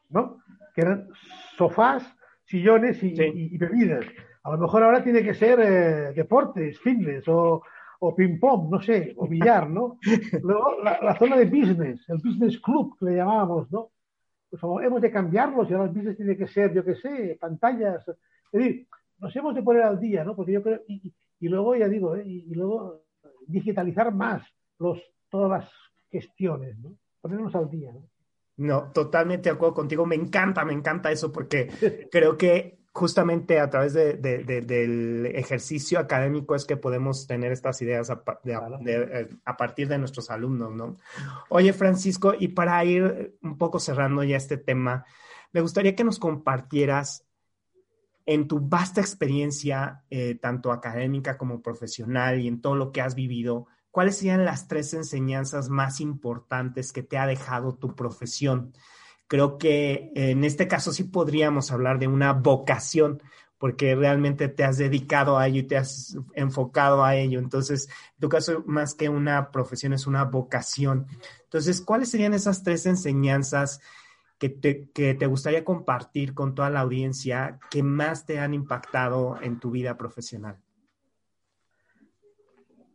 [0.09, 0.41] ¿no?
[0.73, 1.09] Que eran
[1.57, 2.01] sofás,
[2.45, 4.05] sillones y, bebidas.
[4.43, 7.61] A lo mejor ahora tiene que ser eh, deportes, fitness o,
[7.99, 9.99] o ping-pong, no sé, o billar, ¿no?
[10.43, 13.91] Luego la, zona de business, el business club que le llamábamos, ¿no?
[14.49, 18.07] Pues hemos de cambiarlos y ahora el business tiene que ser, yo qué sé, pantallas.
[18.07, 18.15] Es
[18.53, 18.87] decir,
[19.19, 20.35] nos hemos de poner al día, ¿no?
[20.35, 22.23] Porque yo creo, y, luego, ya digo, ¿eh?
[22.25, 23.03] y, luego
[23.47, 24.43] digitalizar más
[24.79, 24.99] los,
[25.29, 25.71] todas las
[26.11, 26.93] gestiones, ¿no?
[27.21, 28.07] Ponernos al día, ¿no?
[28.57, 30.05] No, totalmente de acuerdo contigo.
[30.05, 31.67] Me encanta, me encanta eso porque
[32.11, 38.09] creo que justamente a través de, del ejercicio académico es que podemos tener estas ideas
[38.09, 40.97] a, eh, a, partir de nuestros alumnos, ¿no?
[41.49, 45.05] Oye, Francisco, y para ir un poco cerrando ya este tema,
[45.53, 47.26] me gustaría que nos compartieras
[48.27, 53.15] en tu vasta experiencia, eh, tanto académica como profesional y en todo lo que has
[53.15, 58.73] vivido, ¿cuáles serían las tres enseñanzas más importantes que te ha dejado tu profesión?
[59.27, 63.21] Creo que en este caso sí podríamos hablar de una vocación,
[63.57, 67.39] porque realmente te has dedicado a ello y te has enfocado a ello.
[67.39, 71.07] Entonces, en tu caso, más que una profesión, es una vocación.
[71.43, 73.81] Entonces, ¿cuáles serían esas tres enseñanzas
[74.37, 79.71] que te, gustaría compartir con toda la audiencia que más te han impactado en tu
[79.71, 80.57] vida profesional?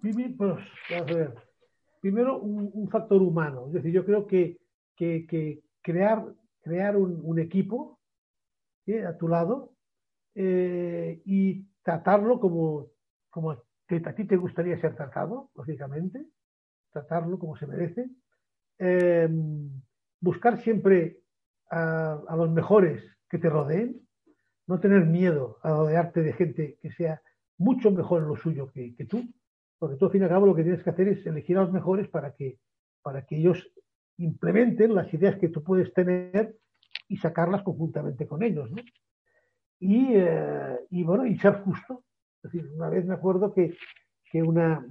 [0.00, 0.16] Pues,
[2.00, 3.66] Primero, un, factor humano.
[3.68, 4.58] Es decir, yo creo que,
[5.82, 6.24] crear,
[6.60, 8.00] crear un, equipo
[9.06, 9.72] a tu lado
[10.34, 12.88] eh, y tratarlo como,
[13.30, 13.62] como a
[14.14, 16.26] ti te gustaría ser tratado, lógicamente,
[16.90, 18.10] tratarlo como se merece.
[18.78, 19.28] Eh,
[20.20, 21.21] buscar siempre
[21.72, 24.00] a, los mejores que te rodeen,
[24.66, 27.22] no tener miedo a rodearte de gente que sea
[27.58, 29.24] mucho mejor en lo suyo que, tú,
[29.78, 31.62] porque tú al fin y al cabo lo que tienes que hacer es elegir a
[31.62, 32.58] los mejores para que,
[33.02, 33.66] para que ellos
[34.18, 36.56] implementen las ideas que tú puedes tener
[37.08, 38.70] y sacarlas conjuntamente con ellos.
[38.70, 38.82] ¿no?
[39.80, 42.04] Y, eh, y, bueno, y ser justo.
[42.42, 43.76] Es decir, una vez me acuerdo que,
[44.30, 44.86] que una,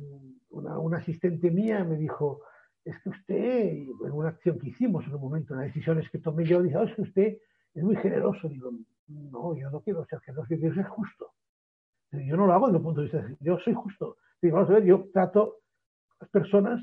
[0.50, 2.42] una, una asistente mía me dijo,
[2.84, 3.72] es que usted,
[4.06, 6.78] en una acción que hicimos en un momento, en las decisiones que tomé yo, dije,
[6.78, 7.38] oh, es que usted
[7.74, 8.50] es muy generoso.
[8.50, 8.72] Digo,
[9.08, 11.32] no, yo no quiero ser generoso, yo quiero ser justo.
[12.12, 14.18] Yo no lo hago desde el punto de vista, yo soy justo.
[14.42, 15.58] Digo, vamos a ver, yo trato
[16.20, 16.82] a las personas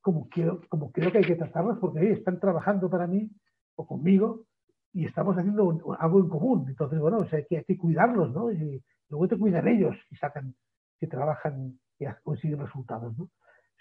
[0.00, 3.30] como quiero, como creo que hay que tratarlas, porque ahí están trabajando para mí
[3.74, 4.44] o conmigo
[4.92, 6.66] y estamos haciendo algo en común.
[6.68, 8.52] Entonces, bueno, o sea, hay, que, hay que cuidarlos, ¿no?
[8.52, 10.54] Y luego te cuidan ellos y sacan,
[10.98, 13.28] que trabajan y consiguen resultados, ¿no?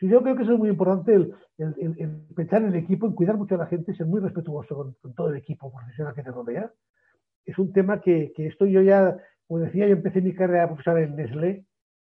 [0.02, 3.56] Yo creo que eso es muy importante, el, pensar en el equipo, en cuidar mucho
[3.56, 6.72] a la gente, ser muy respetuoso con, todo el equipo profesional que te rodea
[7.46, 9.18] es un tema que, que esto yo ya,
[9.48, 11.66] como decía, yo empecé mi carrera profesional en Nestlé,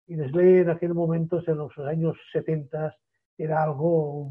[0.06, 2.96] y Nestlé en aquel momento, en los años 70,
[3.38, 4.30] era algo,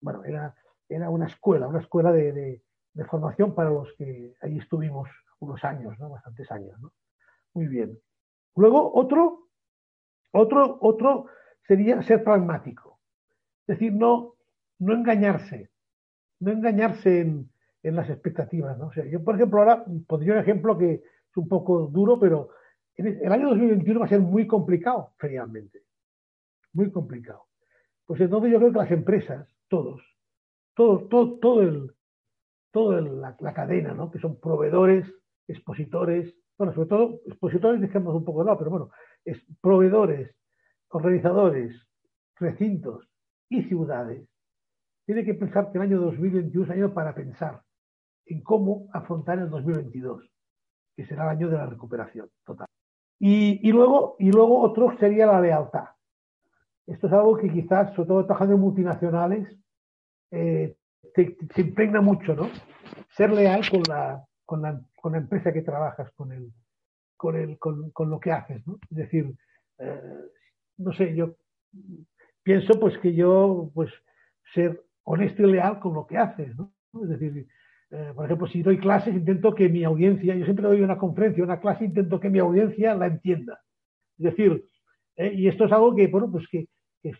[0.00, 0.54] bueno, era,
[0.88, 2.62] era una escuela, una escuela de, de,
[2.94, 5.08] de formación para los que allí estuvimos
[5.40, 6.10] unos años, ¿no?
[6.10, 6.80] bastantes años.
[6.80, 6.92] ¿no?
[7.54, 7.98] Muy bien.
[8.54, 9.48] Luego, otro,
[10.32, 11.26] otro, otro
[11.66, 13.00] sería ser pragmático.
[13.66, 14.34] Es decir, no,
[14.78, 15.70] no engañarse,
[16.40, 17.50] no engañarse en,
[17.82, 18.78] en las expectativas.
[18.78, 18.86] ¿no?
[18.88, 22.50] O sea, yo, por ejemplo, ahora pondría un ejemplo que es un poco duro, pero
[22.96, 25.82] el año 2021 va a ser muy complicado ferialmente.
[26.72, 27.46] Muy complicado.
[28.06, 30.02] Pues entonces yo creo que las empresas, todos,
[30.74, 31.92] todos, todo, todo el,
[32.70, 34.10] toda la, la, cadena, ¿no?
[34.10, 35.06] que son proveedores,
[35.48, 38.90] expositores, bueno, sobre todo expositores dejemos un poco de lado, pero bueno,
[39.24, 40.34] es proveedores,
[40.92, 41.74] organizadores,
[42.38, 43.08] recintos
[43.48, 44.28] y ciudades,
[45.06, 47.62] tiene que pensar que el año 2021 es año para pensar
[48.26, 50.30] en cómo afrontar el 2022,
[50.96, 52.68] que será el año de la recuperación total.
[53.18, 55.86] Y, y, luego, y luego otro sería la lealtad.
[56.86, 59.56] Esto es algo que quizás, sobre todo trabajando en multinacionales,
[60.30, 60.76] eh,
[61.14, 62.48] te, impregna mucho, ¿no?
[63.16, 66.52] Ser leal con la, con la, con la empresa que trabajas, con, el,
[67.16, 68.78] con, el, con lo que haces, ¿no?
[68.90, 69.34] Es decir,
[69.78, 70.20] eh,
[70.78, 71.36] no sé, yo
[72.42, 73.90] pienso pues que yo, pues,
[74.54, 76.72] ser honesto y leal con lo que haces, ¿no?
[77.02, 77.46] Es decir,
[77.90, 81.44] eh, por ejemplo, si doy clases, intento que mi audiencia, yo siempre doy una conferencia,
[81.44, 83.60] una clase, intento que mi audiencia la entienda.
[84.18, 84.64] Es decir,
[85.16, 86.68] eh, y esto es algo que, bueno, pues que,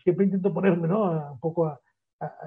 [0.03, 1.33] siempre intento ponerme, ¿no?
[1.33, 1.79] Un poco a,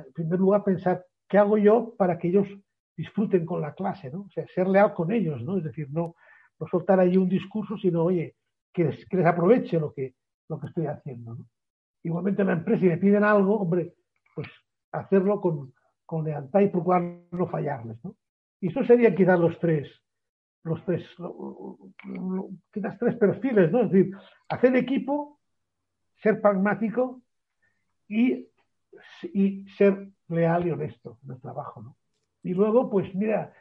[0.06, 2.48] en primer lugar, pensar qué hago yo para que ellos
[2.96, 4.22] disfruten con la clase, ¿no?
[4.22, 5.58] O sea, ser leal con ellos, ¿no?
[5.58, 6.16] Es decir, no,
[6.58, 8.36] no soltar ahí un discurso, sino, oye,
[8.72, 10.14] que que les aproveche lo que,
[10.48, 11.38] lo que estoy haciendo.
[12.02, 13.94] Igualmente en la empresa, si me piden algo, hombre,
[14.34, 14.48] pues
[14.92, 15.74] hacerlo con,
[16.04, 18.16] con lealtad y procurar no fallarles, ¿no?
[18.60, 19.90] Y eso serían quizás los tres,
[20.62, 21.04] los tres,
[22.72, 23.82] quizás tres perfiles, ¿no?
[23.82, 24.16] Es decir,
[24.48, 25.40] hacer equipo,
[26.22, 27.22] ser pragmático
[28.08, 28.48] y,
[29.32, 31.96] y ser leal y honesto en el trabajo, ¿no?
[32.42, 33.52] Y luego, pues mira,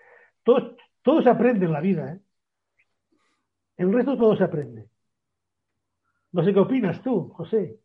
[0.43, 2.19] todo, todo se aprende en la vida, ¿eh?
[3.77, 4.87] El resto todo se aprende.
[6.35, 7.79] No sé qué opinas tú, José.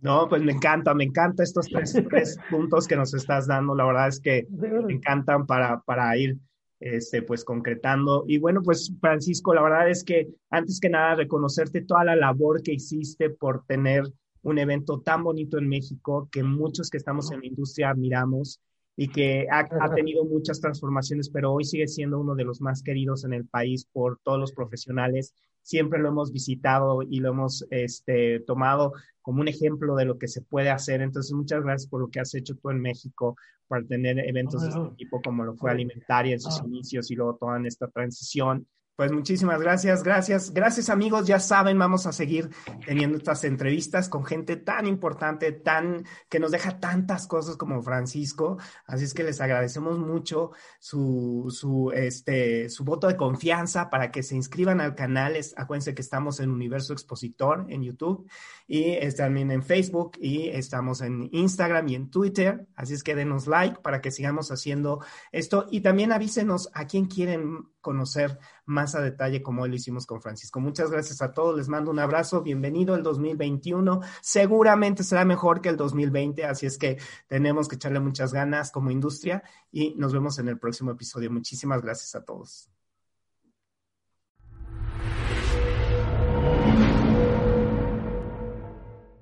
[0.00, 3.74] No, pues me encanta, me encanta estos tres, tres puntos que nos estás dando.
[3.74, 6.38] La verdad es que me encantan para, para ir
[6.80, 8.24] este, pues concretando.
[8.26, 12.62] Y bueno, pues Francisco, la verdad es que antes que nada reconocerte toda la labor
[12.62, 14.04] que hiciste por tener
[14.40, 18.62] un evento tan bonito en México que muchos que estamos en la industria admiramos
[18.96, 22.82] y que ha, ha, tenido muchas transformaciones, pero hoy sigue siendo uno de los más
[22.82, 25.34] queridos en el país por todos los profesionales.
[25.62, 28.92] Siempre lo hemos visitado y lo hemos este, tomado
[29.22, 31.02] como un ejemplo de lo que se puede hacer.
[31.02, 33.36] Entonces, muchas gracias por lo que has hecho tú en México
[33.68, 37.36] para tener eventos de este tipo como lo fue Alimentaria en sus inicios y luego
[37.36, 38.66] toda esta transición.
[39.00, 41.26] Pues muchísimas gracias, gracias, gracias amigos.
[41.26, 42.50] Ya saben, vamos a seguir
[42.84, 48.58] teniendo estas entrevistas con gente tan importante, tan que nos deja tantas cosas como Francisco.
[48.84, 54.22] Así es que les agradecemos mucho su, su, este, su voto de confianza para que
[54.22, 55.34] se inscriban al canal.
[55.34, 58.28] Es, acuérdense que estamos en Universo Expositor en YouTube
[58.66, 62.66] y también en Facebook y estamos en Instagram y en Twitter.
[62.76, 67.06] Así es que denos like para que sigamos haciendo esto y también avísenos a quién
[67.06, 70.60] quieren conocer más a detalle como hoy lo hicimos con Francisco.
[70.60, 75.68] Muchas gracias a todos, les mando un abrazo, bienvenido el 2021, seguramente será mejor que
[75.68, 80.38] el 2020, así es que tenemos que echarle muchas ganas como industria y nos vemos
[80.38, 81.30] en el próximo episodio.
[81.30, 82.70] Muchísimas gracias a todos.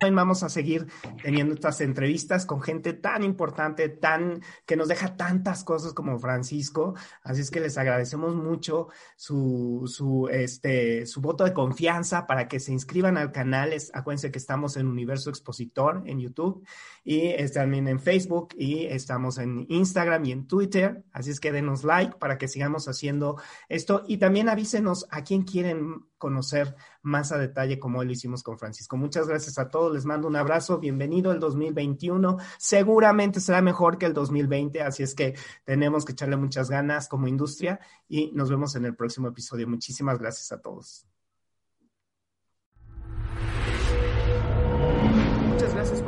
[0.00, 0.86] Vamos a seguir
[1.22, 6.94] teniendo estas entrevistas con gente tan importante, tan que nos deja tantas cosas como Francisco.
[7.22, 12.60] Así es que les agradecemos mucho su, su, este, su voto de confianza para que
[12.60, 13.72] se inscriban al canal.
[13.72, 16.66] Es, acuérdense que estamos en Universo Expositor en YouTube
[17.04, 21.04] y también en Facebook y estamos en Instagram y en Twitter.
[21.12, 25.42] Así es que denos like para que sigamos haciendo esto y también avísenos a quién
[25.42, 28.96] quieren conocer más a detalle como hoy lo hicimos con Francisco.
[28.96, 34.06] Muchas gracias a todos, les mando un abrazo, bienvenido el 2021, seguramente será mejor que
[34.06, 38.74] el 2020, así es que tenemos que echarle muchas ganas como industria y nos vemos
[38.76, 39.68] en el próximo episodio.
[39.68, 41.06] Muchísimas gracias a todos.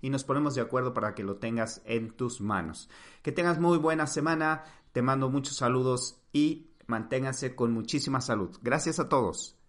[0.00, 2.88] y nos ponemos de acuerdo para que lo tengas en tus manos.
[3.22, 4.64] Que tengas muy buena semana.
[4.92, 8.58] Te mando muchos saludos y manténganse con muchísima salud.
[8.62, 9.61] Gracias a todos.